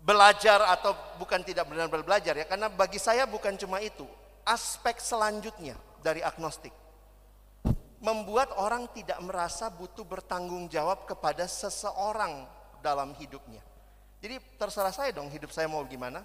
[0.00, 4.06] belajar atau bukan tidak benar-benar belajar ya, karena bagi saya bukan cuma itu.
[4.46, 6.72] Aspek selanjutnya dari agnostik
[8.00, 12.48] membuat orang tidak merasa butuh bertanggung jawab kepada seseorang
[12.80, 13.60] dalam hidupnya.
[14.24, 16.24] Jadi terserah saya dong hidup saya mau gimana.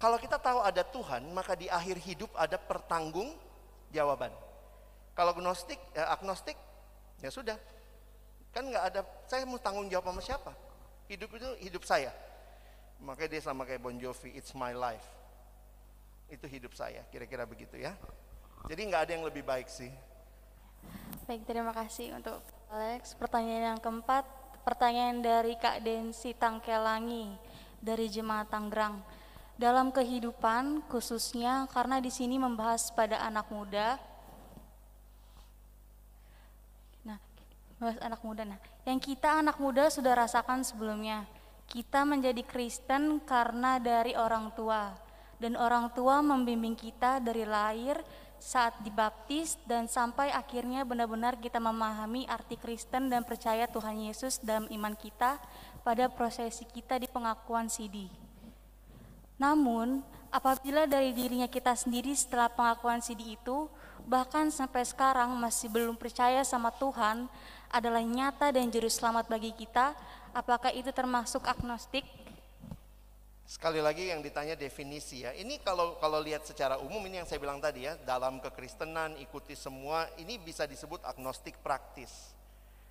[0.00, 3.30] Kalau kita tahu ada Tuhan, maka di akhir hidup ada pertanggung
[3.90, 4.32] jawaban.
[5.14, 6.56] Kalau agnostik, ya agnostik,
[7.20, 7.58] ya sudah.
[8.50, 10.52] Kan nggak ada, saya mau tanggung jawab sama siapa?
[11.06, 12.10] Hidup itu hidup saya.
[13.02, 15.06] Makanya dia sama kayak Bon Jovi, it's my life.
[16.30, 17.94] Itu hidup saya, kira-kira begitu ya.
[18.68, 19.90] Jadi nggak ada yang lebih baik sih.
[21.26, 23.14] Baik, terima kasih untuk Alex.
[23.18, 24.24] Pertanyaan yang keempat,
[24.62, 27.34] pertanyaan dari Kak Densi Tangkelangi
[27.80, 29.00] dari Jemaat Tanggrang.
[29.60, 34.00] Dalam kehidupan khususnya karena di sini membahas pada anak muda.
[37.04, 37.20] Nah,
[37.76, 38.42] membahas anak muda.
[38.48, 41.28] Nah, yang kita anak muda sudah rasakan sebelumnya.
[41.68, 44.96] Kita menjadi Kristen karena dari orang tua
[45.40, 47.96] dan orang tua membimbing kita dari lahir
[48.40, 54.68] saat dibaptis dan sampai akhirnya benar-benar kita memahami arti Kristen dan percaya Tuhan Yesus dalam
[54.72, 55.40] iman kita
[55.80, 58.19] pada prosesi kita di pengakuan CD.
[59.40, 63.72] Namun, apabila dari dirinya kita sendiri setelah pengakuan CD itu,
[64.04, 67.24] bahkan sampai sekarang masih belum percaya sama Tuhan
[67.72, 69.96] adalah nyata dan juru selamat bagi kita,
[70.36, 72.04] apakah itu termasuk agnostik
[73.50, 75.34] Sekali lagi yang ditanya definisi ya.
[75.34, 79.58] Ini kalau kalau lihat secara umum ini yang saya bilang tadi ya, dalam kekristenan ikuti
[79.58, 82.30] semua ini bisa disebut agnostik praktis.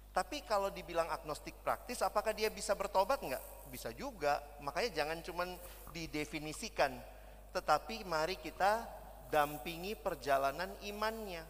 [0.09, 3.69] Tapi kalau dibilang agnostik praktis, apakah dia bisa bertobat nggak?
[3.69, 4.41] Bisa juga.
[4.59, 5.43] Makanya jangan cuma
[5.93, 6.97] didefinisikan,
[7.53, 8.85] tetapi mari kita
[9.29, 11.45] dampingi perjalanan imannya.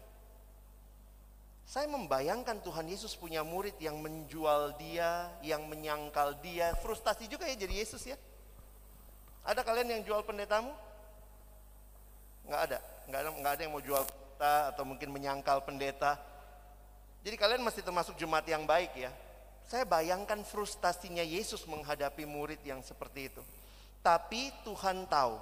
[1.64, 7.56] Saya membayangkan Tuhan Yesus punya murid yang menjual dia, yang menyangkal dia, frustasi juga ya
[7.56, 8.18] jadi Yesus ya.
[9.46, 10.74] Ada kalian yang jual pendetamu?
[12.44, 16.29] Nggak ada, nggak ada, nggak ada yang mau jual pendeta atau mungkin menyangkal pendeta.
[17.20, 19.12] Jadi kalian masih termasuk jemaat yang baik ya.
[19.68, 23.42] Saya bayangkan frustasinya Yesus menghadapi murid yang seperti itu.
[24.00, 25.36] Tapi Tuhan tahu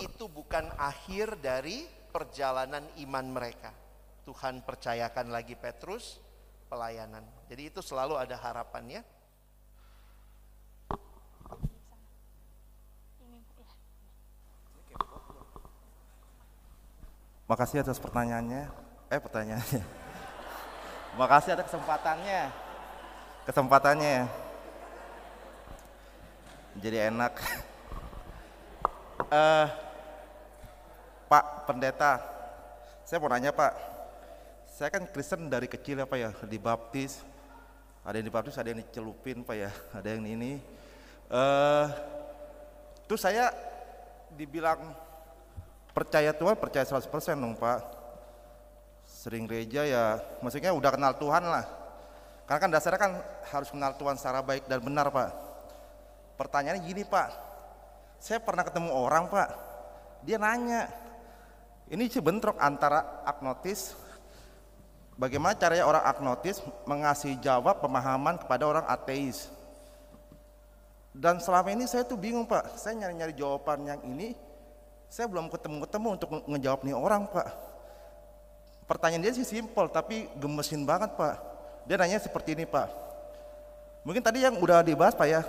[0.00, 3.70] itu bukan akhir dari perjalanan iman mereka.
[4.24, 6.16] Tuhan percayakan lagi Petrus
[6.72, 7.22] pelayanan.
[7.52, 9.04] Jadi itu selalu ada harapannya.
[17.50, 18.70] Makasih atas pertanyaannya.
[19.10, 19.99] Eh pertanyaannya.
[21.18, 22.40] Makasih atas kesempatannya.
[23.42, 24.30] Kesempatannya.
[26.78, 27.32] Jadi enak.
[29.26, 29.66] uh,
[31.30, 32.18] Pak Pendeta,
[33.06, 33.72] saya mau nanya Pak.
[34.70, 37.22] Saya kan Kristen dari kecil ya Pak ya, dibaptis.
[38.06, 40.58] Ada yang dibaptis, ada yang dicelupin Pak ya, ada yang ini.
[41.30, 41.86] Uh,
[43.06, 43.54] terus saya
[44.34, 44.94] dibilang
[45.90, 47.06] percaya Tuhan percaya 100%
[47.38, 47.99] dong Pak
[49.20, 51.68] sering gereja ya maksudnya udah kenal Tuhan lah.
[52.48, 53.12] Karena kan dasarnya kan
[53.52, 55.28] harus kenal Tuhan secara baik dan benar Pak.
[56.40, 57.28] Pertanyaannya gini Pak.
[58.16, 59.48] Saya pernah ketemu orang Pak.
[60.24, 60.88] Dia nanya
[61.92, 63.92] ini bentrok antara agnotis?
[65.20, 69.52] Bagaimana caranya orang agnotis mengasih jawab pemahaman kepada orang ateis?
[71.12, 72.80] Dan selama ini saya tuh bingung Pak.
[72.80, 74.32] Saya nyari-nyari jawaban yang ini
[75.12, 77.69] saya belum ketemu-ketemu untuk ngejawab nih orang pak
[78.90, 81.38] pertanyaan dia sih simpel tapi gemesin banget pak.
[81.86, 82.90] Dia nanya seperti ini pak.
[84.02, 85.46] Mungkin tadi yang udah dibahas pak ya.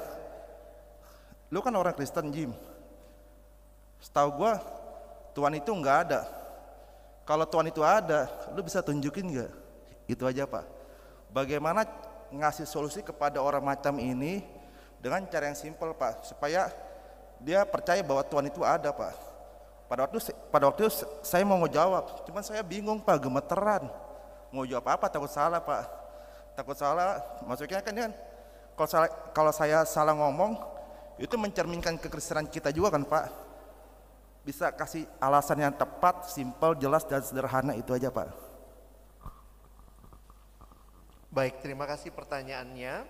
[1.50, 2.54] Lu kan orang Kristen Jim.
[3.98, 4.62] Setahu gua
[5.34, 6.22] Tuhan itu nggak ada.
[7.26, 9.52] Kalau Tuhan itu ada lu bisa tunjukin nggak?
[10.06, 10.70] Itu aja pak.
[11.34, 11.90] Bagaimana
[12.30, 14.46] ngasih solusi kepada orang macam ini
[15.02, 16.30] dengan cara yang simpel pak?
[16.30, 16.70] Supaya
[17.42, 19.31] dia percaya bahwa Tuhan itu ada pak
[19.92, 20.88] pada waktu pada waktu
[21.20, 23.92] saya mau jawab, cuman saya bingung Pak, gemeteran.
[24.48, 25.12] Mau jawab apa?
[25.12, 25.84] Takut salah Pak.
[26.56, 28.12] Takut salah, maksudnya kan kan
[28.80, 28.88] kalau
[29.36, 30.56] kalau saya salah ngomong
[31.20, 33.26] itu mencerminkan kekristenan kita juga kan Pak.
[34.48, 38.32] Bisa kasih alasan yang tepat, simpel, jelas dan sederhana itu aja Pak.
[41.36, 43.04] Baik, terima kasih pertanyaannya.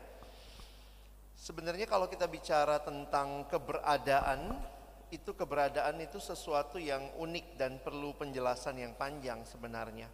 [1.37, 4.57] Sebenarnya kalau kita bicara tentang keberadaan
[5.11, 10.07] itu keberadaan itu sesuatu yang unik dan perlu penjelasan yang panjang sebenarnya.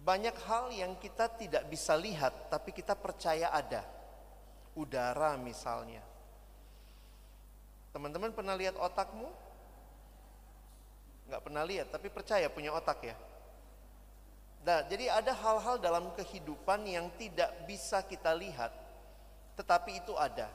[0.00, 3.82] Banyak hal yang kita tidak bisa lihat tapi kita percaya ada.
[4.78, 6.00] Udara misalnya.
[7.90, 9.26] Teman-teman pernah lihat otakmu?
[11.26, 13.18] Nggak pernah lihat tapi percaya punya otak ya.
[14.60, 18.70] Nah, jadi ada hal-hal dalam kehidupan yang tidak bisa kita lihat
[19.58, 20.48] tetapi itu ada.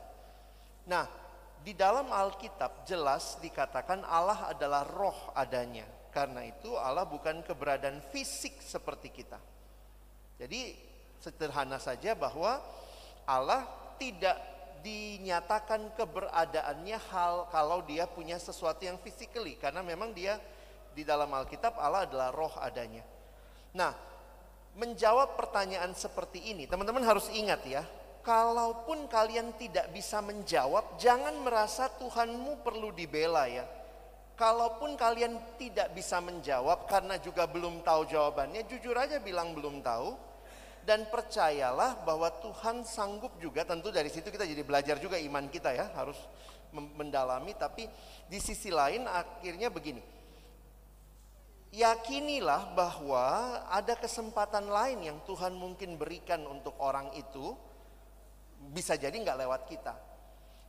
[0.89, 1.05] Nah,
[1.65, 5.89] di dalam Alkitab jelas dikatakan Allah adalah roh adanya.
[6.13, 9.41] Karena itu Allah bukan keberadaan fisik seperti kita.
[10.37, 10.77] Jadi
[11.19, 12.61] sederhana saja bahwa
[13.25, 13.65] Allah
[13.97, 14.37] tidak
[14.85, 20.37] dinyatakan keberadaannya hal kalau dia punya sesuatu yang physically karena memang dia
[20.93, 23.01] di dalam Alkitab Allah adalah roh adanya.
[23.73, 23.91] Nah,
[24.77, 27.83] menjawab pertanyaan seperti ini, teman-teman harus ingat ya,
[28.25, 33.63] kalaupun kalian tidak bisa menjawab, jangan merasa Tuhanmu perlu dibela ya.
[34.35, 40.17] Kalaupun kalian tidak bisa menjawab karena juga belum tahu jawabannya, jujur aja bilang belum tahu.
[40.85, 45.73] Dan percayalah bahwa Tuhan sanggup juga, tentu dari situ kita jadi belajar juga iman kita
[45.73, 46.17] ya, harus
[46.73, 47.57] mendalami.
[47.57, 47.89] Tapi
[48.29, 50.03] di sisi lain akhirnya begini,
[51.73, 53.25] yakinilah bahwa
[53.65, 57.57] ada kesempatan lain yang Tuhan mungkin berikan untuk orang itu,
[58.71, 59.93] bisa jadi nggak lewat kita.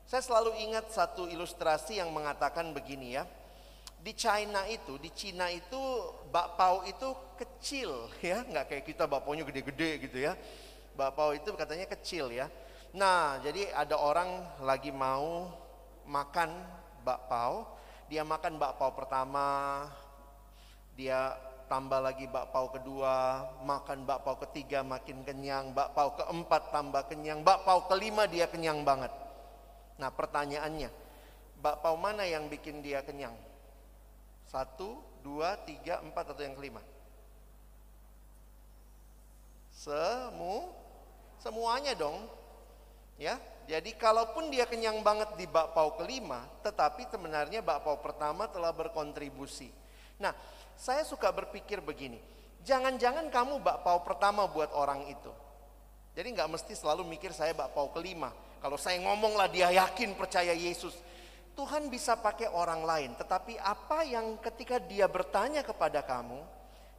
[0.07, 3.27] Saya selalu ingat satu ilustrasi yang mengatakan begini ya,
[3.99, 5.83] di China itu, di Cina itu
[6.31, 10.39] bakpao itu kecil ya, nggak kayak kita bakpaunya gede-gede gitu ya.
[10.95, 12.47] Bakpao itu katanya kecil ya.
[12.95, 15.51] Nah, jadi ada orang lagi mau
[16.07, 16.55] makan
[17.03, 17.67] bakpao,
[18.07, 19.85] dia makan bakpao pertama,
[20.95, 21.35] dia
[21.67, 28.27] tambah lagi bakpao kedua, makan bakpao ketiga makin kenyang, bakpao keempat tambah kenyang, bakpao kelima
[28.31, 29.11] dia kenyang banget.
[29.99, 30.91] Nah pertanyaannya,
[31.61, 33.35] bakpao mana yang bikin dia kenyang?
[34.47, 36.81] Satu, dua, tiga, empat atau yang kelima?
[39.75, 40.71] Semu,
[41.43, 42.31] semuanya dong.
[43.17, 49.73] Ya, jadi kalaupun dia kenyang banget di bakpao kelima, tetapi sebenarnya bakpao pertama telah berkontribusi.
[50.23, 50.33] Nah,
[50.77, 52.21] saya suka berpikir begini,
[52.63, 55.33] jangan-jangan kamu bakpao pertama buat orang itu.
[56.17, 58.33] Jadi nggak mesti selalu mikir saya bakpao kelima.
[58.61, 60.97] Kalau saya ngomong lah dia yakin percaya Yesus.
[61.57, 66.45] Tuhan bisa pakai orang lain, tetapi apa yang ketika dia bertanya kepada kamu,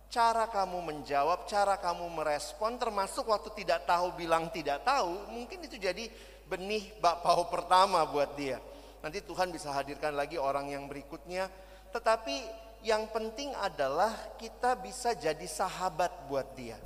[0.09, 5.77] cara kamu menjawab, cara kamu merespon, termasuk waktu tidak tahu bilang tidak tahu, mungkin itu
[5.77, 6.09] jadi
[6.49, 8.57] benih bakpao pertama buat dia.
[9.05, 11.53] Nanti Tuhan bisa hadirkan lagi orang yang berikutnya,
[11.93, 12.41] tetapi
[12.85, 16.77] yang penting adalah kita bisa jadi sahabat buat dia.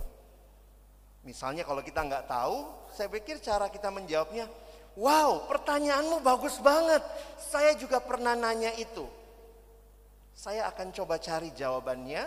[1.21, 4.49] Misalnya kalau kita nggak tahu, saya pikir cara kita menjawabnya,
[4.97, 7.05] wow pertanyaanmu bagus banget,
[7.37, 9.05] saya juga pernah nanya itu.
[10.33, 12.25] Saya akan coba cari jawabannya,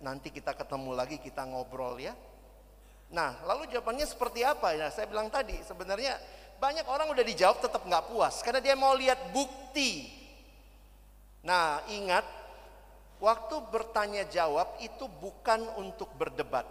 [0.00, 2.16] nanti kita ketemu lagi, kita ngobrol ya.
[3.12, 6.16] Nah lalu jawabannya seperti apa ya, saya bilang tadi sebenarnya
[6.56, 10.08] banyak orang udah dijawab tetap nggak puas, karena dia mau lihat bukti.
[11.44, 12.39] Nah ingat
[13.20, 16.64] Waktu bertanya jawab itu bukan untuk berdebat.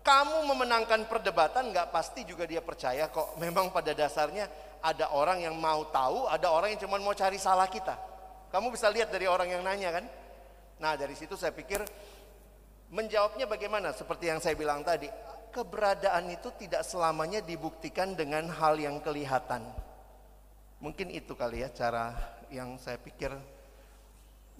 [0.00, 3.36] Kamu memenangkan perdebatan nggak pasti juga dia percaya kok.
[3.42, 4.48] Memang pada dasarnya
[4.80, 7.92] ada orang yang mau tahu, ada orang yang cuma mau cari salah kita.
[8.48, 10.04] Kamu bisa lihat dari orang yang nanya kan.
[10.80, 11.84] Nah dari situ saya pikir
[12.88, 13.92] menjawabnya bagaimana?
[13.92, 15.06] Seperti yang saya bilang tadi,
[15.52, 19.68] keberadaan itu tidak selamanya dibuktikan dengan hal yang kelihatan.
[20.80, 22.16] Mungkin itu kali ya cara
[22.48, 23.36] yang saya pikir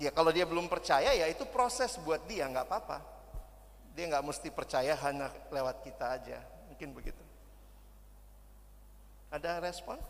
[0.00, 3.04] Ya kalau dia belum percaya ya itu proses buat dia nggak apa-apa.
[3.92, 6.40] Dia nggak mesti percaya hanya lewat kita aja.
[6.72, 7.20] Mungkin begitu.
[9.28, 10.00] Ada respon?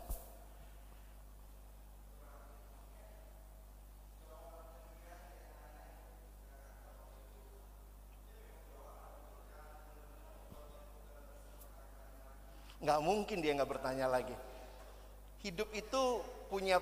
[12.79, 14.33] Nggak mungkin dia nggak bertanya lagi.
[15.43, 16.79] Hidup itu punya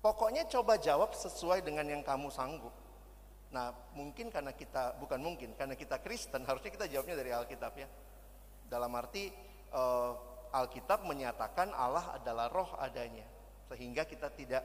[0.00, 2.72] Pokoknya coba jawab sesuai dengan yang kamu sanggup.
[3.52, 7.88] Nah, mungkin karena kita bukan mungkin, karena kita Kristen harusnya kita jawabnya dari Alkitab ya.
[8.64, 9.28] Dalam arti
[9.76, 10.16] uh,
[10.56, 13.28] Alkitab menyatakan Allah adalah roh adanya.
[13.68, 14.64] Sehingga kita tidak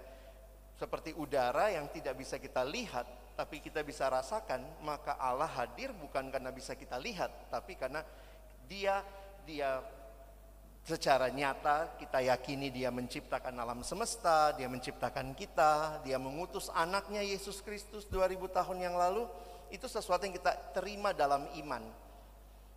[0.79, 3.03] seperti udara yang tidak bisa kita lihat,
[3.35, 8.03] tapi kita bisa rasakan, maka Allah hadir bukan karena bisa kita lihat, tapi karena
[8.67, 9.03] dia
[9.45, 9.79] dia
[10.85, 17.59] secara nyata kita yakini dia menciptakan alam semesta, dia menciptakan kita, dia mengutus anaknya Yesus
[17.65, 19.25] Kristus 2000 tahun yang lalu,
[19.73, 21.81] itu sesuatu yang kita terima dalam iman.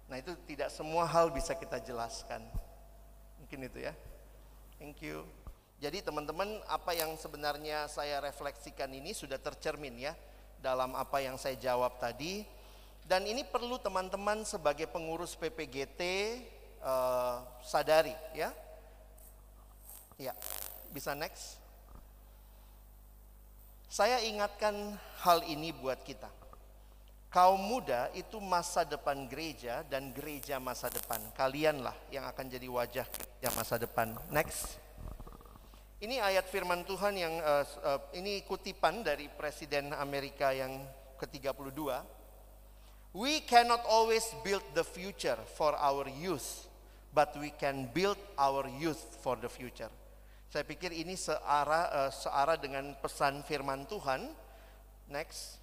[0.09, 2.41] Nah itu tidak semua hal bisa kita jelaskan.
[3.45, 3.93] Mungkin itu ya.
[4.81, 5.29] Thank you.
[5.79, 10.17] Jadi teman-teman apa yang sebenarnya saya refleksikan ini sudah tercermin ya
[10.65, 12.43] dalam apa yang saya jawab tadi.
[13.05, 16.01] Dan ini perlu teman-teman sebagai pengurus PPGT
[16.83, 18.51] uh, sadari ya.
[20.19, 20.35] Ya,
[20.91, 21.63] bisa next.
[23.89, 26.29] Saya ingatkan hal ini buat kita.
[27.29, 31.21] Kaum muda itu masa depan gereja dan gereja masa depan.
[31.37, 34.17] Kalianlah yang akan jadi wajah gereja masa depan.
[34.33, 34.81] Next.
[35.99, 40.79] Ini ayat firman Tuhan yang uh, uh, ini kutipan dari Presiden Amerika yang
[41.19, 41.75] ke-32.
[43.19, 46.68] We cannot always build the future for our youth,
[47.13, 49.91] but we can build our youth for the future.
[50.49, 54.33] Saya pikir ini searah uh, searah dengan pesan firman Tuhan.
[55.13, 55.61] Next.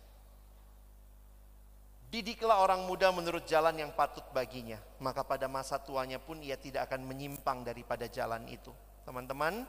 [2.13, 6.87] Didiklah orang muda menurut jalan yang patut baginya, maka pada masa tuanya pun ia tidak
[6.87, 8.71] akan menyimpang daripada jalan itu.
[9.03, 9.67] Teman-teman,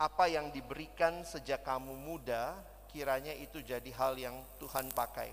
[0.00, 2.56] apa yang diberikan sejak kamu muda,
[2.90, 5.30] kiranya itu jadi hal yang Tuhan pakai.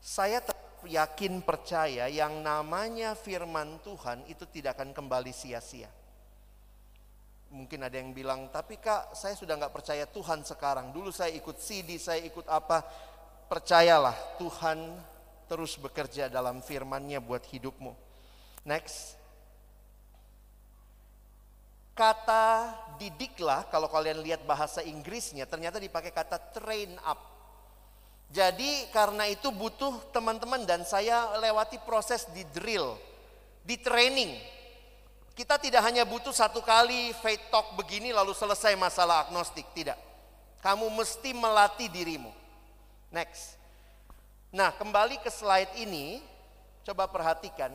[0.00, 0.40] Saya
[0.86, 5.88] yakin percaya yang namanya firman Tuhan itu tidak akan kembali sia-sia.
[7.50, 10.94] Mungkin ada yang bilang, tapi kak saya sudah nggak percaya Tuhan sekarang.
[10.94, 12.86] Dulu saya ikut CD, saya ikut apa.
[13.50, 14.78] Percayalah Tuhan
[15.50, 17.90] terus bekerja dalam firmannya buat hidupmu.
[18.62, 19.18] Next
[21.90, 27.39] kata didiklah kalau kalian lihat bahasa Inggrisnya ternyata dipakai kata train up.
[28.30, 32.94] Jadi karena itu butuh teman-teman dan saya lewati proses di drill,
[33.66, 34.38] di training.
[35.34, 39.98] Kita tidak hanya butuh satu kali faith talk begini lalu selesai masalah agnostik, tidak.
[40.62, 42.30] Kamu mesti melatih dirimu.
[43.10, 43.58] Next.
[44.54, 46.22] Nah, kembali ke slide ini,
[46.86, 47.74] coba perhatikan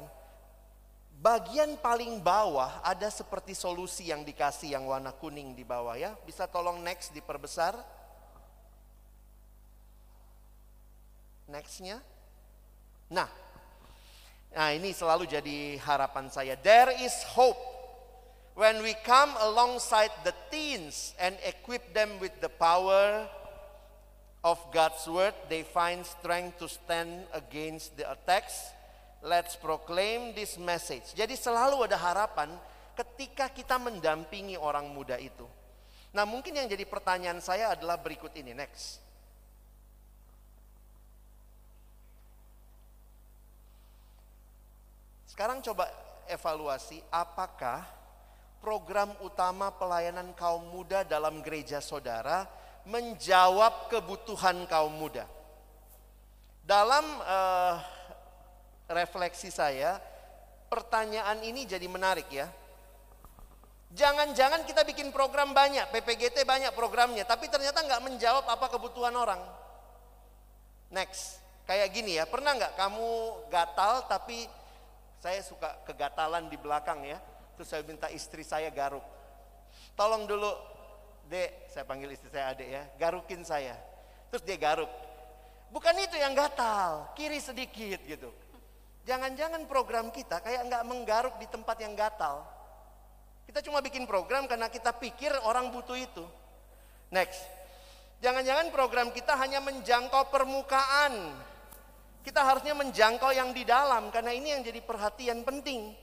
[1.16, 6.12] Bagian paling bawah ada seperti solusi yang dikasih yang warna kuning di bawah ya.
[6.28, 7.74] Bisa tolong next diperbesar.
[11.50, 12.02] Nextnya.
[13.10, 13.30] Nah,
[14.50, 16.58] nah ini selalu jadi harapan saya.
[16.58, 17.60] There is hope
[18.58, 23.30] when we come alongside the teens and equip them with the power
[24.42, 28.76] of God's word, they find strength to stand against the attacks
[29.26, 31.18] Let's proclaim this message.
[31.18, 32.54] Jadi selalu ada harapan
[32.94, 35.50] ketika kita mendampingi orang muda itu.
[36.14, 39.02] Nah mungkin yang jadi pertanyaan saya adalah berikut ini, next.
[45.36, 45.92] Sekarang coba
[46.32, 47.84] evaluasi apakah
[48.64, 52.48] program utama pelayanan kaum muda dalam gereja saudara
[52.88, 55.28] menjawab kebutuhan kaum muda.
[56.64, 57.76] Dalam uh,
[58.88, 60.00] refleksi saya,
[60.72, 62.48] pertanyaan ini jadi menarik ya.
[63.92, 69.44] Jangan-jangan kita bikin program banyak, PPGT banyak programnya, tapi ternyata nggak menjawab apa kebutuhan orang.
[70.96, 73.12] Next, kayak gini ya, pernah nggak kamu
[73.52, 74.64] gatal tapi
[75.20, 77.18] saya suka kegatalan di belakang ya,
[77.56, 79.04] terus saya minta istri saya garuk.
[79.96, 80.52] Tolong dulu,
[81.32, 83.76] dek, saya panggil istri saya adek ya, garukin saya.
[84.30, 84.92] Terus dia garuk.
[85.72, 88.30] Bukan itu yang gatal, kiri sedikit gitu.
[89.06, 92.42] Jangan-jangan program kita kayak nggak menggaruk di tempat yang gatal.
[93.46, 96.26] Kita cuma bikin program karena kita pikir orang butuh itu.
[97.14, 97.46] Next.
[98.26, 101.38] Jangan-jangan program kita hanya menjangkau permukaan.
[102.26, 105.94] Kita harusnya menjangkau yang di dalam karena ini yang jadi perhatian penting.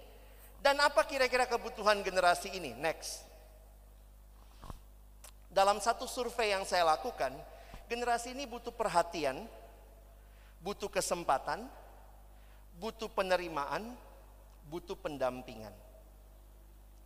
[0.63, 2.71] Dan apa kira-kira kebutuhan generasi ini?
[2.79, 3.27] Next.
[5.51, 7.35] Dalam satu survei yang saya lakukan,
[7.91, 9.51] generasi ini butuh perhatian,
[10.63, 11.67] butuh kesempatan,
[12.79, 13.91] butuh penerimaan,
[14.71, 15.75] butuh pendampingan.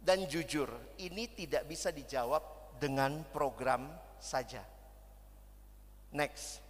[0.05, 0.68] Dan jujur,
[1.01, 2.44] ini tidak bisa dijawab
[2.76, 3.88] dengan program
[4.20, 4.60] saja.
[6.12, 6.65] Next.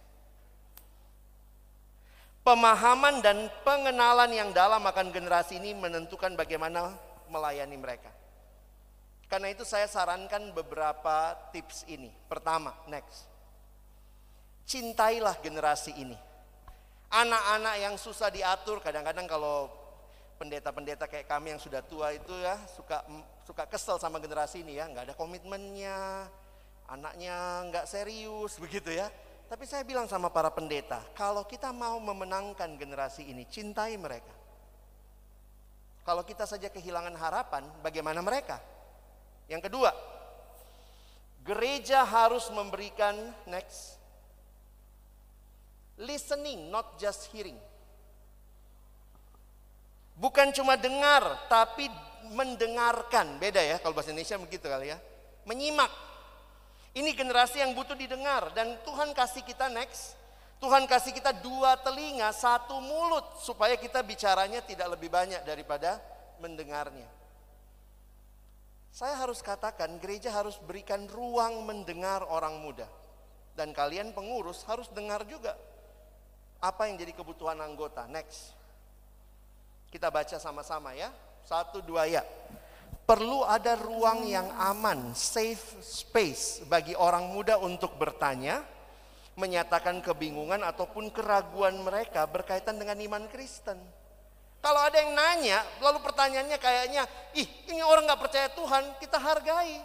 [2.47, 6.95] Pemahaman dan pengenalan yang dalam akan generasi ini menentukan bagaimana
[7.27, 8.07] melayani mereka.
[9.27, 12.07] Karena itu saya sarankan beberapa tips ini.
[12.31, 13.27] Pertama, next.
[14.63, 16.15] Cintailah generasi ini.
[17.11, 19.67] Anak-anak yang susah diatur, kadang-kadang kalau
[20.39, 23.03] pendeta-pendeta kayak kami yang sudah tua itu ya suka
[23.43, 26.31] suka kesel sama generasi ini ya, nggak ada komitmennya,
[26.87, 29.11] anaknya nggak serius begitu ya.
[29.47, 34.35] Tapi saya bilang sama para pendeta, kalau kita mau memenangkan generasi ini, cintai mereka.
[36.03, 38.59] Kalau kita saja kehilangan harapan, bagaimana mereka?
[39.47, 39.91] Yang kedua,
[41.47, 43.15] gereja harus memberikan
[43.47, 43.95] next
[45.95, 47.55] listening, not just hearing.
[50.19, 51.87] Bukan cuma dengar, tapi
[52.35, 53.39] mendengarkan.
[53.39, 54.97] Beda ya, kalau bahasa Indonesia begitu kali ya.
[55.47, 55.89] Menyimak.
[56.97, 58.49] Ini generasi yang butuh didengar.
[58.57, 60.17] Dan Tuhan kasih kita next.
[60.57, 63.37] Tuhan kasih kita dua telinga, satu mulut.
[63.45, 66.01] Supaya kita bicaranya tidak lebih banyak daripada
[66.41, 67.05] mendengarnya.
[68.89, 72.89] Saya harus katakan gereja harus berikan ruang mendengar orang muda.
[73.53, 75.53] Dan kalian pengurus harus dengar juga
[76.57, 78.09] apa yang jadi kebutuhan anggota?
[78.09, 78.57] Next.
[79.93, 81.13] Kita baca sama-sama ya.
[81.45, 82.25] Satu dua ya.
[83.07, 88.59] Perlu ada ruang yang aman, safe space bagi orang muda untuk bertanya,
[89.39, 93.79] menyatakan kebingungan ataupun keraguan mereka berkaitan dengan iman Kristen.
[94.59, 99.79] Kalau ada yang nanya, lalu pertanyaannya kayaknya, ih ini orang nggak percaya Tuhan, kita hargai.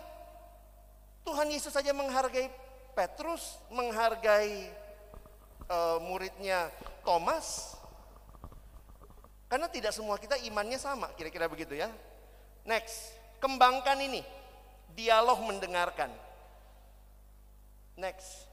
[1.23, 2.51] Tuhan Yesus saja menghargai
[2.99, 4.67] Petrus, menghargai
[5.71, 6.75] uh, muridnya
[7.07, 7.79] Thomas.
[9.47, 11.87] Karena tidak semua kita imannya sama, kira-kira begitu ya.
[12.63, 14.23] Next, kembangkan ini.
[14.93, 16.13] Dialog mendengarkan.
[17.99, 18.47] Next.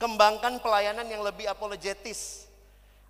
[0.00, 2.48] Kembangkan pelayanan yang lebih apologetis.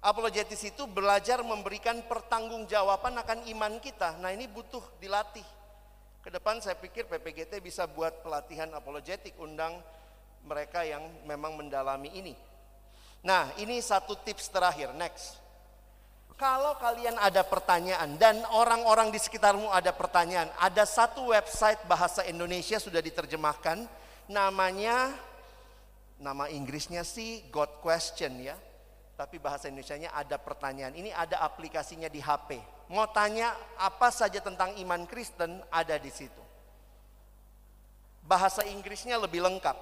[0.01, 4.17] Apologetis itu belajar memberikan pertanggungjawaban akan iman kita.
[4.19, 5.45] Nah ini butuh dilatih.
[6.21, 9.77] Ke depan saya pikir PPGT bisa buat pelatihan apologetik, undang
[10.45, 12.35] mereka yang memang mendalami ini.
[13.21, 15.37] Nah ini satu tips terakhir, next.
[16.41, 22.81] Kalau kalian ada pertanyaan dan orang-orang di sekitarmu ada pertanyaan, ada satu website bahasa Indonesia
[22.81, 23.85] sudah diterjemahkan,
[24.25, 25.13] namanya
[26.17, 28.57] nama Inggrisnya sih God Question ya.
[29.21, 30.97] Tapi bahasa Indonesianya ada pertanyaan.
[30.97, 32.57] Ini ada aplikasinya di HP.
[32.89, 36.41] Mau tanya apa saja tentang iman Kristen ada di situ.
[38.25, 39.77] Bahasa Inggrisnya lebih lengkap.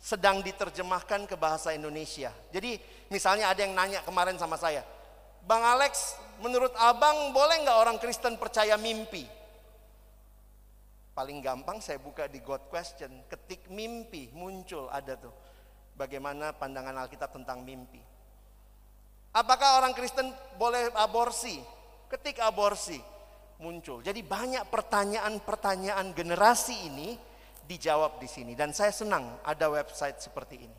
[0.00, 2.32] Sedang diterjemahkan ke bahasa Indonesia.
[2.48, 2.80] Jadi
[3.12, 4.80] misalnya ada yang nanya kemarin sama saya,
[5.44, 9.24] Bang Alex, menurut abang boleh nggak orang Kristen percaya mimpi?
[11.12, 15.34] Paling gampang saya buka di God Question, ketik mimpi muncul ada tuh.
[15.98, 18.00] Bagaimana pandangan Alkitab tentang mimpi?
[19.36, 21.60] Apakah orang Kristen boleh aborsi?
[22.08, 22.98] Ketik aborsi
[23.60, 24.00] muncul.
[24.00, 27.14] Jadi banyak pertanyaan-pertanyaan generasi ini
[27.68, 30.78] dijawab di sini dan saya senang ada website seperti ini.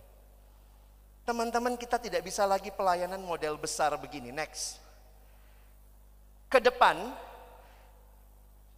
[1.22, 4.34] Teman-teman kita tidak bisa lagi pelayanan model besar begini.
[4.34, 4.82] Next.
[6.52, 6.98] Ke depan,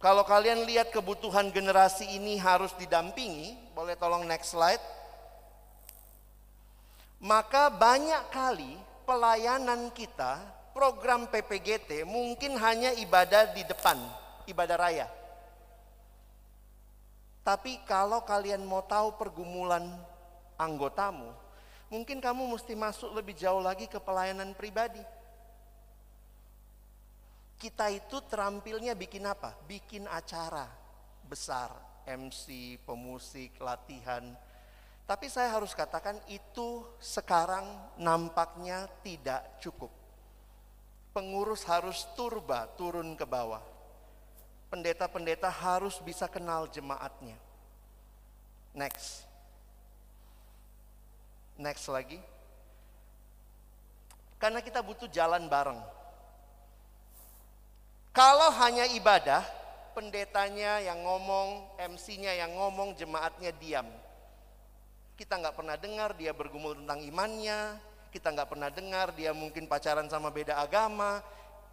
[0.04, 4.82] kalau kalian lihat kebutuhan generasi ini harus didampingi, boleh tolong next slide.
[7.24, 8.76] Maka banyak kali
[9.08, 10.44] pelayanan kita,
[10.76, 13.96] program PPGT mungkin hanya ibadah di depan,
[14.44, 15.08] ibadah raya.
[17.40, 19.88] Tapi kalau kalian mau tahu pergumulan
[20.60, 21.32] anggotamu,
[21.92, 25.02] mungkin kamu mesti masuk lebih jauh lagi ke pelayanan pribadi.
[27.58, 29.56] Kita itu terampilnya bikin apa?
[29.64, 30.68] Bikin acara
[31.24, 31.72] besar,
[32.04, 34.22] MC, pemusik, latihan.
[35.04, 37.64] Tapi saya harus katakan itu sekarang
[38.00, 39.92] nampaknya tidak cukup.
[41.12, 43.62] Pengurus harus turba turun ke bawah.
[44.72, 47.38] Pendeta-pendeta harus bisa kenal jemaatnya.
[48.74, 49.33] Next.
[51.54, 52.18] Next lagi.
[54.42, 55.78] Karena kita butuh jalan bareng.
[58.14, 59.42] Kalau hanya ibadah,
[59.94, 63.86] pendetanya yang ngomong, MC-nya yang ngomong, jemaatnya diam.
[65.14, 67.78] Kita nggak pernah dengar dia bergumul tentang imannya,
[68.10, 71.22] kita nggak pernah dengar dia mungkin pacaran sama beda agama,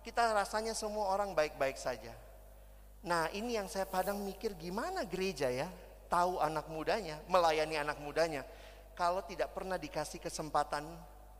[0.06, 2.14] kita rasanya semua orang baik-baik saja.
[3.02, 5.70] Nah ini yang saya padang mikir gimana gereja ya,
[6.10, 8.45] tahu anak mudanya, melayani anak mudanya
[9.02, 10.86] kalau tidak pernah dikasih kesempatan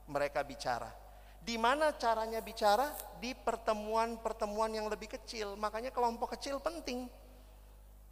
[0.09, 0.89] mereka bicara.
[1.38, 2.89] Di mana caranya bicara?
[3.21, 5.53] Di pertemuan-pertemuan yang lebih kecil.
[5.61, 7.05] Makanya kelompok kecil penting.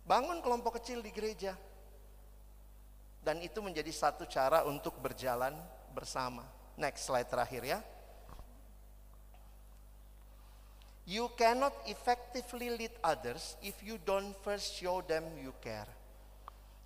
[0.06, 1.58] Bangun kelompok kecil di gereja.
[3.26, 5.58] Dan itu menjadi satu cara untuk berjalan
[5.98, 6.46] bersama.
[6.78, 7.82] Next slide terakhir ya.
[11.10, 15.90] You cannot effectively lead others if you don't first show them you care.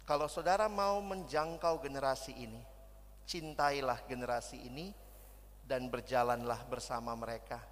[0.04, 2.60] Kalau saudara mau menjangkau generasi ini,
[3.24, 4.92] cintailah generasi ini
[5.64, 7.64] dan berjalanlah bersama mereka.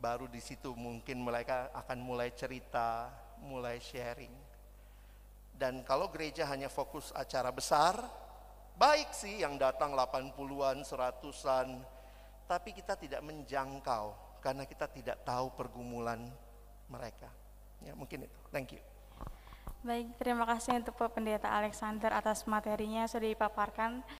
[0.00, 3.12] Baru di situ mungkin mereka akan mulai cerita,
[3.44, 4.32] mulai sharing.
[5.52, 8.00] Dan kalau gereja hanya fokus acara besar,
[8.80, 11.68] baik sih yang datang 80-an, 100-an,
[12.48, 16.32] tapi kita tidak menjangkau karena kita tidak tahu pergumulan
[16.88, 17.28] mereka.
[17.84, 18.38] Ya, mungkin itu.
[18.48, 18.87] Thank you.
[19.78, 24.02] Baik, terima kasih untuk Pendeta Alexander atas materinya sudah dipaparkan.